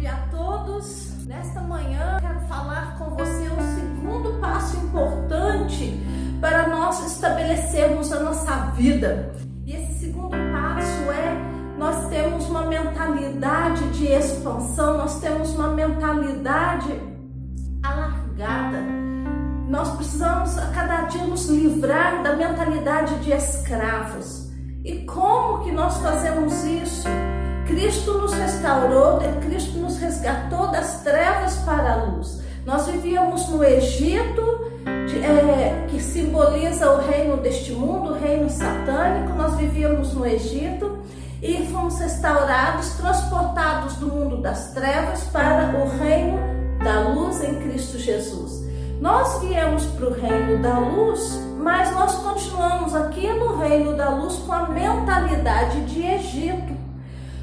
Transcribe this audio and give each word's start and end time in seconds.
dia 0.00 0.12
a 0.12 0.34
todos. 0.34 1.26
Nesta 1.26 1.60
manhã 1.60 2.16
quero 2.20 2.40
falar 2.48 2.96
com 2.98 3.10
você 3.10 3.48
um 3.50 3.74
segundo 3.74 4.40
passo 4.40 4.76
importante 4.78 6.00
para 6.40 6.68
nós 6.68 7.06
estabelecermos 7.06 8.10
a 8.10 8.20
nossa 8.20 8.56
vida. 8.74 9.32
E 9.66 9.76
esse 9.76 10.06
segundo 10.06 10.30
passo 10.30 11.12
é 11.12 11.50
nós 11.78 12.08
temos 12.08 12.48
uma 12.48 12.66
mentalidade 12.66 13.86
de 13.90 14.06
expansão, 14.06 14.96
nós 14.96 15.20
temos 15.20 15.54
uma 15.54 15.68
mentalidade 15.68 16.98
alargada. 17.82 18.82
Nós 19.68 19.96
precisamos 19.96 20.58
a 20.58 20.66
cada 20.68 21.02
dia 21.02 21.24
nos 21.24 21.46
livrar 21.48 22.22
da 22.22 22.34
mentalidade 22.34 23.20
de 23.20 23.32
escravos. 23.32 24.50
E 24.82 25.04
como 25.04 25.62
que 25.62 25.70
nós 25.70 25.98
fazemos 25.98 26.64
isso? 26.64 27.06
Cristo 27.70 28.14
nos 28.14 28.32
restaurou, 28.32 29.20
Cristo 29.40 29.78
resgatou 30.10 30.66
das 30.72 31.02
trevas 31.02 31.54
para 31.58 31.92
a 31.92 32.04
luz. 32.04 32.40
Nós 32.66 32.86
vivíamos 32.88 33.48
no 33.48 33.62
Egito, 33.62 34.42
é, 35.22 35.86
que 35.88 36.00
simboliza 36.00 36.90
o 36.90 36.98
reino 36.98 37.36
deste 37.36 37.72
mundo, 37.72 38.10
o 38.10 38.18
reino 38.18 38.50
satânico. 38.50 39.36
Nós 39.36 39.56
vivíamos 39.56 40.12
no 40.12 40.26
Egito 40.26 40.98
e 41.40 41.64
fomos 41.66 41.98
restaurados, 42.00 42.90
transportados 42.94 43.94
do 43.94 44.08
mundo 44.08 44.38
das 44.38 44.72
trevas 44.72 45.22
para 45.32 45.78
o 45.78 45.88
reino 45.98 46.38
da 46.82 47.08
luz 47.08 47.42
em 47.44 47.54
Cristo 47.60 47.96
Jesus. 47.96 48.68
Nós 49.00 49.40
viemos 49.40 49.86
para 49.86 50.06
o 50.06 50.12
reino 50.12 50.60
da 50.60 50.78
luz, 50.78 51.40
mas 51.58 51.90
nós 51.92 52.16
continuamos 52.16 52.94
aqui 52.96 53.32
no 53.32 53.56
reino 53.58 53.96
da 53.96 54.10
luz 54.10 54.36
com 54.38 54.52
a 54.52 54.68
mentalidade 54.68 55.80
de 55.86 56.04
Egito. 56.04 56.79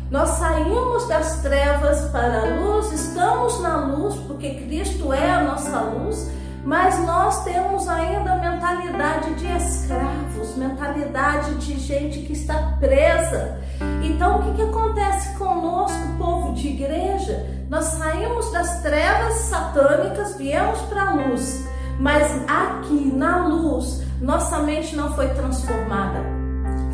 Nós 0.10 0.30
saímos 0.30 1.06
das 1.10 1.42
trevas 1.42 2.10
para 2.12 2.42
a 2.42 2.62
luz, 2.62 2.94
estamos 2.94 3.62
na 3.62 3.88
luz 3.88 4.16
porque 4.26 4.52
Cristo 4.52 5.12
é 5.12 5.32
a 5.32 5.44
nossa 5.44 5.82
luz, 5.82 6.32
mas 6.64 6.98
nós 7.06 7.44
temos 7.44 7.90
ainda 7.90 8.38
mentalidade 8.38 9.34
de 9.36 9.48
escravos, 9.48 10.56
mentalidade 10.56 11.56
de 11.56 11.78
gente 11.78 12.20
que 12.20 12.32
está 12.32 12.78
presa. 12.80 13.60
Então, 14.02 14.40
o 14.40 14.44
que, 14.44 14.54
que 14.54 14.62
acontece 14.62 15.38
conosco, 15.38 16.18
povo 16.18 16.54
de 16.54 16.70
igreja? 16.70 17.46
Nós 17.70 17.84
saímos 17.86 18.50
das 18.54 18.82
trevas 18.82 19.34
satânicas, 19.34 20.38
viemos 20.38 20.80
para 20.84 21.10
a 21.10 21.14
luz, 21.16 21.68
mas 22.00 22.32
aqui 22.48 23.12
na 23.14 23.46
luz, 23.46 24.04
nossa 24.22 24.60
mente 24.60 24.96
não 24.96 25.14
foi 25.14 25.28
transformada 25.34 26.37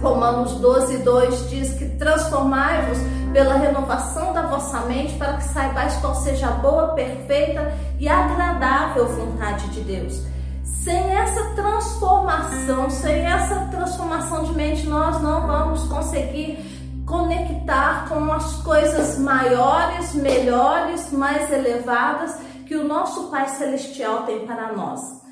Romanos 0.04 0.52
12, 0.56 0.98
2 0.98 1.50
diz 1.50 1.74
que 1.76 1.86
transformai-vos 1.98 2.98
pela 3.32 3.56
renovação 3.56 4.34
da 4.34 4.42
vossa 4.44 4.82
mente 4.82 5.14
para 5.14 5.38
que 5.38 5.46
saibais 5.46 5.96
qual 5.96 6.14
seja 6.14 6.48
a 6.48 6.52
boa, 6.52 6.90
perfeita 6.90 7.74
e 7.98 8.10
agradável 8.10 9.08
vontade 9.08 9.70
de 9.70 9.80
Deus. 9.80 10.22
Sem 10.62 11.16
essa 11.16 11.56
transformação, 11.56 12.90
sem 12.90 13.26
essa 13.26 13.56
transformação 13.72 14.44
de 14.44 14.52
mente, 14.52 14.86
nós 14.88 15.22
não 15.22 15.48
vamos 15.48 15.86
conseguir 15.86 16.60
conectar 17.06 18.10
com 18.10 18.32
as 18.34 18.56
coisas 18.62 19.18
maiores, 19.18 20.14
melhores, 20.14 21.14
mais 21.14 21.50
elevadas 21.50 22.36
que 22.66 22.76
o 22.76 22.86
nosso 22.86 23.30
Pai 23.30 23.48
Celestial 23.48 24.24
tem 24.24 24.46
para 24.46 24.74
nós. 24.74 25.23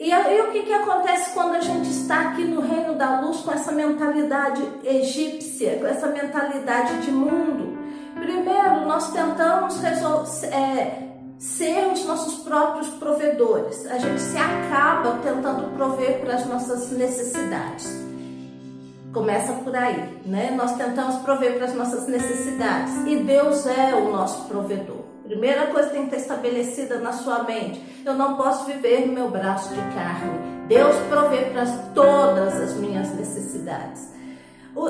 E 0.00 0.10
aí 0.10 0.40
o 0.40 0.50
que, 0.50 0.62
que 0.62 0.72
acontece 0.72 1.34
quando 1.34 1.56
a 1.56 1.60
gente 1.60 1.90
está 1.90 2.30
aqui 2.30 2.42
no 2.42 2.62
reino 2.62 2.94
da 2.94 3.20
luz 3.20 3.40
com 3.40 3.52
essa 3.52 3.70
mentalidade 3.70 4.66
egípcia, 4.82 5.76
com 5.78 5.86
essa 5.86 6.06
mentalidade 6.06 7.02
de 7.02 7.10
mundo? 7.10 7.78
Primeiro, 8.14 8.86
nós 8.86 9.12
tentamos 9.12 9.84
é, 10.44 11.06
ser 11.38 11.86
os 11.92 12.02
nossos 12.06 12.42
próprios 12.42 12.88
provedores. 12.94 13.84
A 13.90 13.98
gente 13.98 14.22
se 14.22 14.38
acaba 14.38 15.18
tentando 15.22 15.76
prover 15.76 16.20
para 16.20 16.36
as 16.36 16.46
nossas 16.46 16.90
necessidades. 16.92 17.86
Começa 19.12 19.52
por 19.52 19.76
aí, 19.76 20.18
né? 20.24 20.50
Nós 20.56 20.76
tentamos 20.78 21.16
prover 21.16 21.58
para 21.58 21.66
as 21.66 21.74
nossas 21.74 22.08
necessidades 22.08 22.94
e 23.06 23.16
Deus 23.16 23.66
é 23.66 23.94
o 23.94 24.10
nosso 24.10 24.48
provedor. 24.48 24.99
Primeira 25.30 25.68
coisa 25.68 25.90
que 25.90 25.94
tem 25.94 26.08
que 26.08 26.16
estar 26.16 26.34
estabelecida 26.34 26.98
na 26.98 27.12
sua 27.12 27.44
mente: 27.44 27.80
eu 28.04 28.14
não 28.14 28.36
posso 28.36 28.64
viver 28.64 29.06
no 29.06 29.12
meu 29.12 29.30
braço 29.30 29.72
de 29.72 29.80
carne. 29.94 30.66
Deus 30.66 30.96
provê 31.08 31.42
para 31.52 31.64
todas 31.94 32.60
as 32.60 32.74
minhas 32.74 33.14
necessidades. 33.14 34.10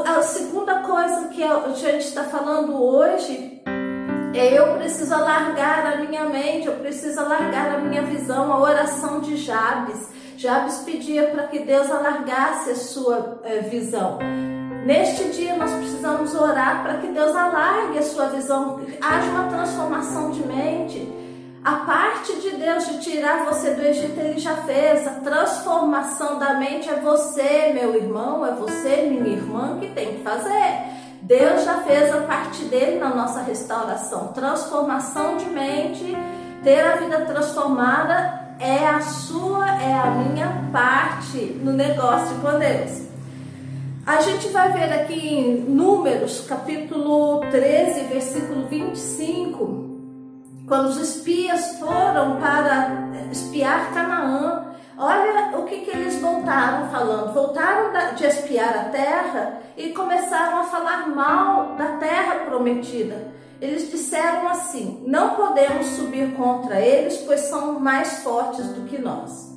A 0.07 0.23
segunda 0.23 0.79
coisa 0.79 1.29
que 1.29 1.43
a 1.43 1.69
gente 1.75 2.07
está 2.07 2.25
falando 2.25 2.83
hoje 2.83 3.63
é 4.35 4.59
eu 4.59 4.79
preciso 4.79 5.13
alargar 5.13 5.93
a 5.93 5.97
minha 5.97 6.25
mente, 6.25 6.69
eu 6.69 6.77
preciso 6.77 7.21
alargar 7.21 7.75
a 7.75 7.79
minha 7.79 8.01
visão, 8.01 8.51
a 8.51 8.59
oração 8.61 9.21
de 9.21 9.37
Jabes. 9.37 10.09
Jabes 10.39 10.79
pedia 10.87 11.27
para 11.27 11.49
que 11.49 11.59
Deus 11.59 11.91
alargasse 11.91 12.71
a 12.71 12.77
sua 12.77 13.43
eh, 13.45 13.61
visão. 13.61 14.19
Neste 14.85 15.25
dia 15.31 15.57
nós 15.57 15.71
precisamos 15.73 16.35
orar 16.35 16.83
para 16.83 16.99
que 16.99 17.09
Deus 17.09 17.37
alargue 17.37 17.99
a 17.99 18.03
sua 18.03 18.27
visão, 18.27 18.81
haja 19.01 19.31
uma 19.31 19.49
transformação 19.49 20.31
de 20.31 20.43
mente. 20.47 21.21
A 21.63 21.77
parte 21.77 22.41
de 22.41 22.53
Deus 22.53 22.87
de 22.87 23.01
tirar 23.01 23.45
você 23.45 23.75
do 23.75 23.83
Egito, 23.83 24.19
Ele 24.19 24.39
já 24.39 24.57
fez. 24.57 25.07
A 25.07 25.11
transformação 25.21 26.39
da 26.39 26.55
mente 26.55 26.89
é 26.89 26.97
você, 26.97 27.71
meu 27.75 27.95
irmão, 27.95 28.47
é 28.47 28.53
você, 28.53 29.09
minha 29.11 29.37
irmã, 29.37 29.79
que 29.79 29.89
tem 29.89 30.17
que 30.17 30.23
fazer. 30.23 31.01
Deus 31.21 31.65
já 31.65 31.83
fez 31.83 32.15
a 32.15 32.23
parte 32.23 32.65
dele 32.65 32.99
na 32.99 33.11
nossa 33.11 33.43
restauração. 33.43 34.29
Transformação 34.29 35.37
de 35.37 35.51
mente, 35.51 36.17
ter 36.65 36.81
a 36.81 36.97
vida 36.97 37.21
transformada 37.27 38.55
é 38.59 38.87
a 38.87 39.03
sua, 39.03 39.67
é 39.83 39.93
a 39.93 40.07
minha 40.07 40.71
parte 40.73 41.39
no 41.63 41.73
negócio 41.73 42.35
com 42.37 42.59
Deus. 42.59 43.10
A 44.07 44.23
gente 44.23 44.49
vai 44.49 44.73
ver 44.73 44.93
aqui 44.95 45.29
em 45.29 45.61
Números, 45.61 46.47
capítulo 46.49 47.41
13, 47.51 48.05
versículo 48.05 48.67
25, 48.67 49.91
quando 50.67 50.87
os 50.87 50.97
espias 50.97 51.79
foram 51.79 52.41
para 52.41 53.11
espiar 53.31 53.93
Canaã. 53.93 54.75
Olha 54.97 55.59
o 55.59 55.65
que, 55.65 55.83
que 55.83 55.91
eles 55.91 56.19
voltaram 56.19 56.89
falando. 56.89 57.35
Voltaram 57.35 58.15
de 58.15 58.25
espiar 58.25 58.75
a 58.75 58.85
terra 58.89 59.61
e 59.77 59.91
começaram 59.91 60.61
a 60.61 60.65
falar 60.65 61.09
mal 61.09 61.75
da 61.77 61.99
terra 61.99 62.47
prometida. 62.47 63.29
Eles 63.61 63.91
disseram 63.91 64.49
assim: 64.49 65.05
Não 65.07 65.35
podemos 65.35 65.87
subir 65.87 66.35
contra 66.35 66.81
eles, 66.81 67.19
pois 67.19 67.41
são 67.41 67.79
mais 67.79 68.23
fortes 68.23 68.67
do 68.69 68.87
que 68.87 68.99
nós. 68.99 69.50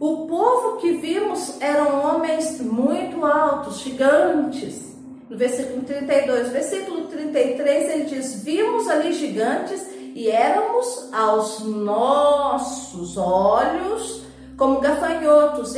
O 0.00 0.26
povo 0.26 0.76
que 0.76 0.92
vimos 0.98 1.60
eram 1.60 2.04
homens 2.04 2.60
muito 2.60 3.24
altos, 3.24 3.80
gigantes. 3.80 4.96
No 5.28 5.36
versículo 5.36 5.82
32, 5.82 6.50
versículo 6.50 7.06
33, 7.06 7.90
ele 7.90 8.04
diz: 8.04 8.42
Vimos 8.42 8.88
ali 8.88 9.12
gigantes 9.12 9.84
e 10.14 10.30
éramos 10.30 11.12
aos 11.12 11.60
nossos 11.60 13.16
olhos 13.16 14.22
como 14.56 14.80
gafanhotos, 14.80 15.74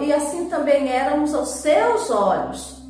e 0.00 0.12
assim 0.12 0.48
também 0.48 0.88
éramos 0.88 1.34
aos 1.34 1.50
seus 1.50 2.10
olhos. 2.10 2.82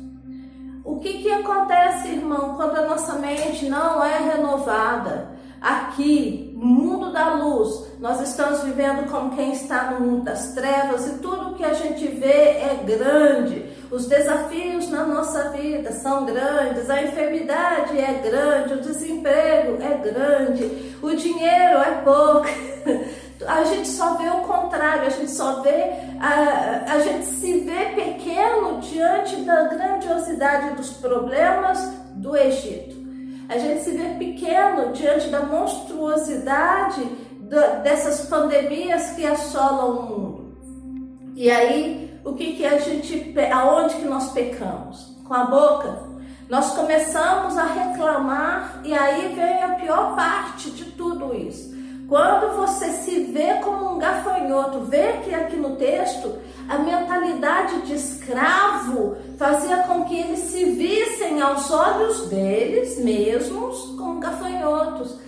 O 0.83 0.99
que, 0.99 1.21
que 1.21 1.31
acontece, 1.31 2.09
irmão, 2.09 2.55
quando 2.55 2.77
a 2.77 2.87
nossa 2.87 3.13
mente 3.13 3.69
não 3.69 4.03
é 4.03 4.17
renovada? 4.17 5.35
Aqui, 5.61 6.51
mundo 6.55 7.11
da 7.11 7.35
luz, 7.35 7.84
nós 7.99 8.21
estamos 8.21 8.63
vivendo 8.63 9.09
como 9.09 9.35
quem 9.35 9.53
está 9.53 9.91
no 9.91 10.01
mundo 10.01 10.23
das 10.23 10.53
trevas 10.53 11.07
e 11.07 11.17
tudo 11.19 11.55
que 11.55 11.63
a 11.63 11.73
gente 11.73 12.07
vê 12.07 12.27
é 12.27 12.79
grande. 12.85 13.65
Os 13.89 14.07
desafios 14.07 14.89
na 14.89 15.05
nossa 15.05 15.49
vida 15.49 15.91
são 15.91 16.25
grandes, 16.25 16.89
a 16.89 17.01
enfermidade 17.01 17.97
é 17.97 18.21
grande, 18.21 18.73
o 18.73 18.81
desemprego 18.81 19.81
é 19.81 19.97
grande, 19.97 20.95
o 21.01 21.15
dinheiro 21.15 21.79
é 21.79 22.01
pouco. 22.03 22.47
A 23.47 23.65
gente 23.65 23.89
só 23.89 24.15
vê 24.15 24.29
o 24.29 24.41
contrário, 24.41 25.05
a 25.05 25.09
gente 25.09 25.29
só 25.29 25.61
vê, 25.61 25.91
a, 26.21 26.93
a 26.93 26.99
gente 26.99 27.25
se 27.25 27.59
vê 27.59 27.87
pequeno 27.93 28.79
diante 28.79 29.35
da 29.41 29.63
grandiosidade 29.65 30.75
dos 30.75 30.91
problemas 30.93 31.77
do 32.11 32.35
Egito. 32.35 32.95
A 33.49 33.57
gente 33.57 33.83
se 33.83 33.91
vê 33.91 34.15
pequeno 34.17 34.93
diante 34.93 35.27
da 35.27 35.41
monstruosidade 35.41 37.05
dessas 37.83 38.27
pandemias 38.27 39.11
que 39.11 39.25
assolam 39.25 39.89
o 39.91 40.03
mundo. 40.03 40.45
E 41.35 41.49
aí, 41.51 42.19
o 42.23 42.33
que 42.33 42.53
que 42.53 42.65
a 42.65 42.79
gente, 42.79 43.33
aonde 43.51 43.95
que 43.95 44.05
nós 44.05 44.31
pecamos? 44.31 45.15
Com 45.25 45.33
a 45.33 45.45
boca. 45.45 46.15
Nós 46.49 46.73
começamos 46.75 47.57
a 47.57 47.65
reclamar 47.65 48.81
e 48.83 48.93
aí 48.93 49.33
vem 49.33 49.63
a 49.63 49.75
pior 49.75 50.15
parte 50.15 50.69
de 50.71 50.85
tudo 50.91 51.35
isso. 51.35 51.73
Quando 52.07 52.55
você 52.55 52.91
se 52.91 53.21
vê 53.25 53.55
como 53.63 53.95
um 53.95 53.97
gafanhoto, 53.97 54.81
vê 54.81 55.13
que 55.23 55.33
aqui 55.33 55.55
no 55.55 55.75
texto 55.75 56.37
a 56.69 56.77
mentalidade 56.77 57.81
de 57.81 57.95
escravo 57.95 59.17
fazia 59.37 59.77
com 59.83 60.05
que 60.05 60.15
eles 60.15 60.39
se 60.39 60.65
vissem 60.65 61.41
aos 61.41 61.71
olhos 61.71 62.27
deles 62.27 63.03
mesmos 63.03 63.95
como 63.97 64.19
gafanhotos. 64.19 65.24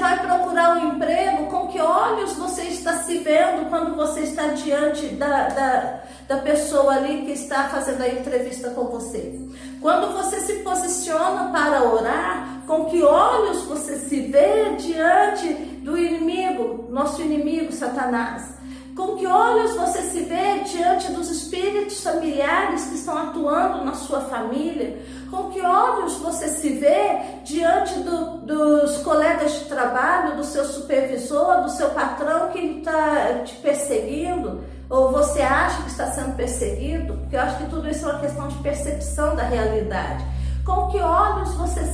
Vai 0.00 0.18
procurar 0.18 0.76
um 0.76 0.88
emprego, 0.88 1.46
com 1.46 1.68
que 1.68 1.80
olhos 1.80 2.32
você 2.32 2.62
está 2.62 2.94
se 3.02 3.18
vendo 3.18 3.68
quando 3.68 3.94
você 3.94 4.22
está 4.22 4.48
diante 4.48 5.06
da, 5.14 5.48
da, 5.48 6.00
da 6.26 6.38
pessoa 6.38 6.94
ali 6.94 7.22
que 7.24 7.32
está 7.32 7.68
fazendo 7.68 8.02
a 8.02 8.08
entrevista 8.08 8.70
com 8.70 8.86
você? 8.86 9.38
Quando 9.80 10.12
você 10.12 10.40
se 10.40 10.54
posiciona 10.64 11.50
para 11.52 11.84
orar, 11.84 12.62
com 12.66 12.86
que 12.86 13.02
olhos 13.02 13.62
você 13.62 13.96
se 13.98 14.22
vê 14.22 14.74
diante 14.76 15.52
do 15.84 15.96
inimigo, 15.96 16.86
nosso 16.90 17.22
inimigo 17.22 17.72
Satanás? 17.72 18.59
Com 19.00 19.16
que 19.16 19.26
olhos 19.26 19.74
você 19.76 20.02
se 20.02 20.20
vê 20.24 20.58
diante 20.70 21.10
dos 21.10 21.30
espíritos 21.30 22.02
familiares 22.02 22.84
que 22.84 22.96
estão 22.96 23.16
atuando 23.16 23.82
na 23.82 23.94
sua 23.94 24.20
família? 24.20 24.98
Com 25.30 25.44
que 25.44 25.58
olhos 25.62 26.18
você 26.18 26.48
se 26.48 26.68
vê 26.74 27.18
diante 27.42 27.98
do, 28.00 28.36
dos 28.42 28.98
colegas 28.98 29.54
de 29.54 29.64
trabalho, 29.64 30.36
do 30.36 30.44
seu 30.44 30.66
supervisor, 30.66 31.62
do 31.62 31.70
seu 31.70 31.88
patrão 31.90 32.50
que 32.50 32.58
está 32.58 33.42
te 33.42 33.54
perseguindo? 33.56 34.62
Ou 34.90 35.10
você 35.10 35.40
acha 35.40 35.82
que 35.82 35.88
está 35.88 36.10
sendo 36.10 36.36
perseguido? 36.36 37.14
Porque 37.14 37.36
eu 37.36 37.40
acho 37.40 37.56
que 37.56 37.70
tudo 37.70 37.88
isso 37.88 38.06
é 38.06 38.12
uma 38.12 38.20
questão 38.20 38.48
de 38.48 38.56
percepção 38.56 39.34
da 39.34 39.44
realidade. 39.44 40.22
Com 40.66 40.88
que 40.88 41.00
olhos 41.00 41.54
você 41.54 41.84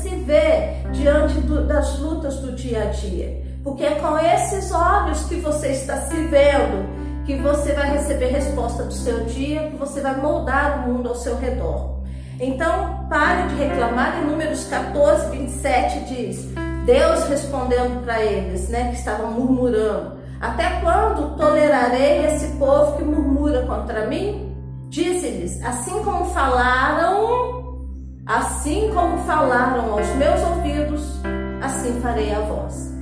diante 1.06 1.38
do, 1.42 1.64
das 1.64 2.00
lutas 2.00 2.38
do 2.38 2.50
dia 2.50 2.82
a 2.82 2.86
dia? 2.86 3.40
Porque 3.62 3.84
é 3.84 3.94
com 3.94 4.18
esses 4.18 4.72
olhos 4.72 5.22
que 5.26 5.36
você 5.36 5.68
está 5.68 6.00
se 6.00 6.16
vendo 6.16 7.06
que 7.24 7.36
você 7.36 7.72
vai 7.72 7.90
receber 7.90 8.26
resposta 8.26 8.84
do 8.84 8.92
seu 8.92 9.24
dia, 9.24 9.70
que 9.70 9.76
você 9.76 10.00
vai 10.00 10.16
moldar 10.20 10.78
o 10.78 10.92
mundo 10.92 11.08
ao 11.08 11.14
seu 11.16 11.36
redor. 11.36 12.00
Então, 12.40 13.06
pare 13.08 13.48
de 13.48 13.54
reclamar. 13.56 14.20
Em 14.20 14.26
Números 14.26 14.64
14, 14.64 15.30
27 15.30 16.00
diz: 16.04 16.48
Deus 16.84 17.28
respondendo 17.28 18.04
para 18.04 18.22
eles, 18.22 18.68
né, 18.68 18.90
que 18.90 18.96
estavam 18.96 19.30
murmurando: 19.30 20.18
Até 20.40 20.80
quando 20.80 21.36
tolerarei 21.36 22.26
esse 22.26 22.56
povo 22.58 22.96
que 22.96 23.04
murmura 23.04 23.64
contra 23.66 24.06
mim? 24.06 24.54
Dize-lhes: 24.88 25.60
Assim 25.64 26.02
como 26.04 26.26
falaram, 26.26 27.65
assim 28.26 28.90
como 28.92 29.18
falaram 29.18 29.92
aos 29.92 30.08
meus 30.16 30.40
ouvidos, 30.42 31.20
assim 31.62 32.00
farei 32.00 32.34
a 32.34 32.40
vós. 32.40 32.92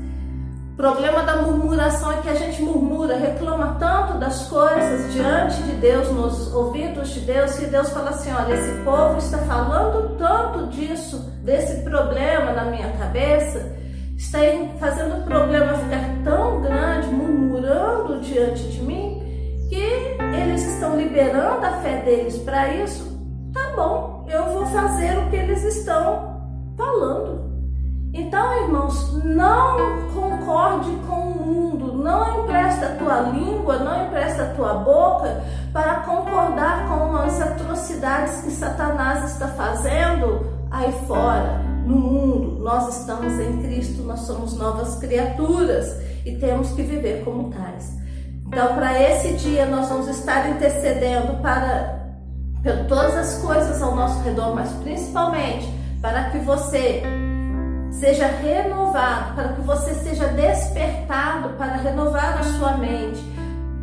O 0.74 0.76
problema 0.76 1.22
da 1.22 1.36
murmuração 1.36 2.12
é 2.12 2.16
que 2.16 2.28
a 2.28 2.34
gente 2.34 2.60
murmura, 2.60 3.16
reclama 3.16 3.76
tanto 3.78 4.18
das 4.18 4.48
coisas 4.48 5.12
diante 5.12 5.62
de 5.62 5.72
Deus, 5.76 6.10
nos 6.10 6.52
ouvidos 6.52 7.10
de 7.10 7.20
Deus, 7.20 7.56
que 7.56 7.66
Deus 7.66 7.90
fala 7.90 8.10
assim: 8.10 8.32
olha, 8.32 8.54
esse 8.54 8.82
povo 8.82 9.16
está 9.18 9.38
falando 9.38 10.18
tanto 10.18 10.66
disso, 10.66 11.32
desse 11.42 11.82
problema 11.82 12.52
na 12.52 12.64
minha 12.64 12.88
cabeça, 12.98 13.72
está 14.16 14.40
fazendo 14.80 15.18
o 15.18 15.22
problema 15.22 15.78
ficar 15.78 16.04
tão 16.24 16.60
grande, 16.60 17.06
murmurando 17.06 18.20
diante 18.20 18.64
de 18.64 18.82
mim, 18.82 19.22
que 19.70 20.16
eles 20.36 20.66
estão 20.74 20.96
liberando 20.96 21.64
a 21.64 21.78
fé 21.82 22.02
deles 22.02 22.36
para 22.38 22.74
isso. 22.74 23.14
Tá 23.52 23.72
bom, 23.76 24.26
eu 24.28 24.44
vou 24.46 24.66
fazer 24.66 25.03
que 25.34 25.40
eles 25.40 25.64
estão 25.64 26.40
falando. 26.76 27.52
Então, 28.12 28.62
irmãos, 28.62 29.12
não 29.24 30.08
concorde 30.12 30.90
com 31.08 31.20
o 31.32 31.46
mundo, 31.46 31.92
não 31.94 32.44
empresta 32.44 32.86
a 32.86 32.94
tua 32.94 33.20
língua, 33.30 33.78
não 33.78 34.06
empresta 34.06 34.44
a 34.44 34.54
tua 34.54 34.74
boca 34.74 35.42
para 35.72 35.94
concordar 36.02 36.88
com 36.88 37.16
as 37.16 37.40
atrocidades 37.40 38.42
que 38.42 38.50
Satanás 38.52 39.32
está 39.32 39.48
fazendo 39.48 40.46
aí 40.70 40.92
fora, 41.08 41.58
no 41.84 41.96
mundo. 41.96 42.60
Nós 42.62 43.00
estamos 43.00 43.32
em 43.40 43.60
Cristo, 43.62 44.02
nós 44.02 44.20
somos 44.20 44.56
novas 44.56 44.94
criaturas 45.00 46.00
e 46.24 46.36
temos 46.36 46.70
que 46.70 46.82
viver 46.82 47.24
como 47.24 47.50
tais. 47.50 47.92
Então, 48.46 48.76
para 48.76 49.02
esse 49.02 49.32
dia, 49.34 49.66
nós 49.66 49.88
vamos 49.88 50.06
estar 50.06 50.48
intercedendo 50.50 51.42
para, 51.42 52.03
para 52.64 52.84
todas 52.84 53.14
as 53.14 53.34
coisas 53.42 53.82
ao 53.82 53.94
nosso 53.94 54.20
redor, 54.22 54.54
mas 54.54 54.72
principalmente 54.82 55.68
para 56.00 56.30
que 56.30 56.38
você 56.38 57.02
seja 57.90 58.26
renovado, 58.26 59.34
para 59.34 59.48
que 59.52 59.60
você 59.60 59.92
seja 59.94 60.28
despertado 60.28 61.50
para 61.50 61.76
renovar 61.76 62.38
a 62.38 62.42
sua 62.42 62.78
mente, 62.78 63.22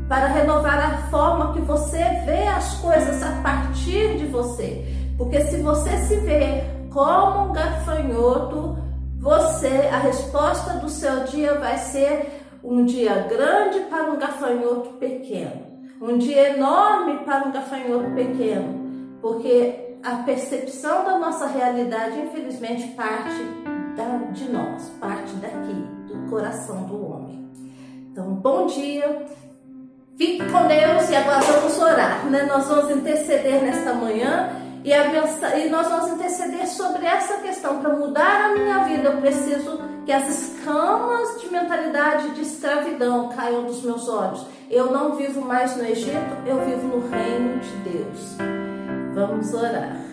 para 0.10 0.28
renovar 0.28 0.80
a 0.80 0.98
forma 1.10 1.54
que 1.54 1.62
você 1.62 2.04
vê 2.26 2.48
as 2.48 2.74
coisas 2.78 3.22
a 3.22 3.42
partir 3.44 4.18
de 4.18 4.26
você. 4.26 4.84
Porque 5.16 5.42
se 5.42 5.62
você 5.62 5.98
se 6.00 6.16
vê 6.18 6.64
como 6.90 7.50
um 7.50 7.54
gafanhoto, 7.54 8.78
você, 9.20 9.90
a 9.92 10.00
resposta 10.00 10.74
do 10.80 10.90
seu 10.90 11.26
dia 11.26 11.54
vai 11.60 11.78
ser 11.78 12.42
um 12.64 12.84
dia 12.84 13.28
grande 13.30 13.82
para 13.82 14.12
um 14.12 14.18
gafanhoto 14.18 14.90
pequeno, 15.00 15.71
um 16.02 16.18
dia 16.18 16.56
enorme 16.56 17.20
para 17.24 17.48
um 17.48 17.52
gafanhoto 17.52 18.10
pequeno, 18.16 19.20
porque 19.22 19.98
a 20.02 20.16
percepção 20.24 21.06
da 21.06 21.20
nossa 21.20 21.46
realidade, 21.46 22.20
infelizmente, 22.20 22.88
parte 22.90 23.44
da, 23.96 24.32
de 24.32 24.52
nós, 24.52 24.90
parte 25.00 25.32
daqui, 25.36 25.74
do 26.08 26.28
coração 26.28 26.84
do 26.86 27.06
homem. 27.06 27.48
Então, 28.12 28.34
bom 28.34 28.66
dia, 28.66 29.26
fique 30.18 30.44
com 30.52 30.68
Deus 30.68 31.10
e 31.10 31.16
agora 31.16 31.40
vamos 31.40 31.78
orar, 31.78 32.26
né? 32.26 32.44
Nós 32.44 32.68
vamos 32.68 32.90
interceder 32.90 33.62
nesta 33.62 33.94
manhã 33.94 34.50
e, 34.84 34.92
e 34.92 35.70
nós 35.70 35.88
vamos 35.88 36.14
interceder 36.14 36.68
sobre 36.68 37.06
essa 37.06 37.36
questão. 37.42 37.80
Para 37.80 37.96
mudar 37.96 38.46
a 38.46 38.54
minha 38.54 38.84
vida, 38.86 39.10
eu 39.10 39.18
preciso 39.18 39.80
que 40.06 40.12
as 40.12 40.28
escamas 40.30 41.42
de 41.42 41.52
mentalidade 41.52 42.32
de 42.32 42.42
escravidão 42.42 43.30
caiam 43.30 43.64
dos 43.64 43.84
meus 43.84 44.08
olhos. 44.08 44.46
Eu 44.70 44.92
não 44.92 45.16
vivo 45.16 45.42
mais 45.42 45.76
no 45.76 45.86
Egito, 45.86 46.36
eu 46.46 46.64
vivo 46.66 46.88
no 46.88 47.10
reino 47.10 47.60
de 47.60 47.90
Deus. 47.90 48.38
Vamos 49.14 49.54
orar. 49.54 50.12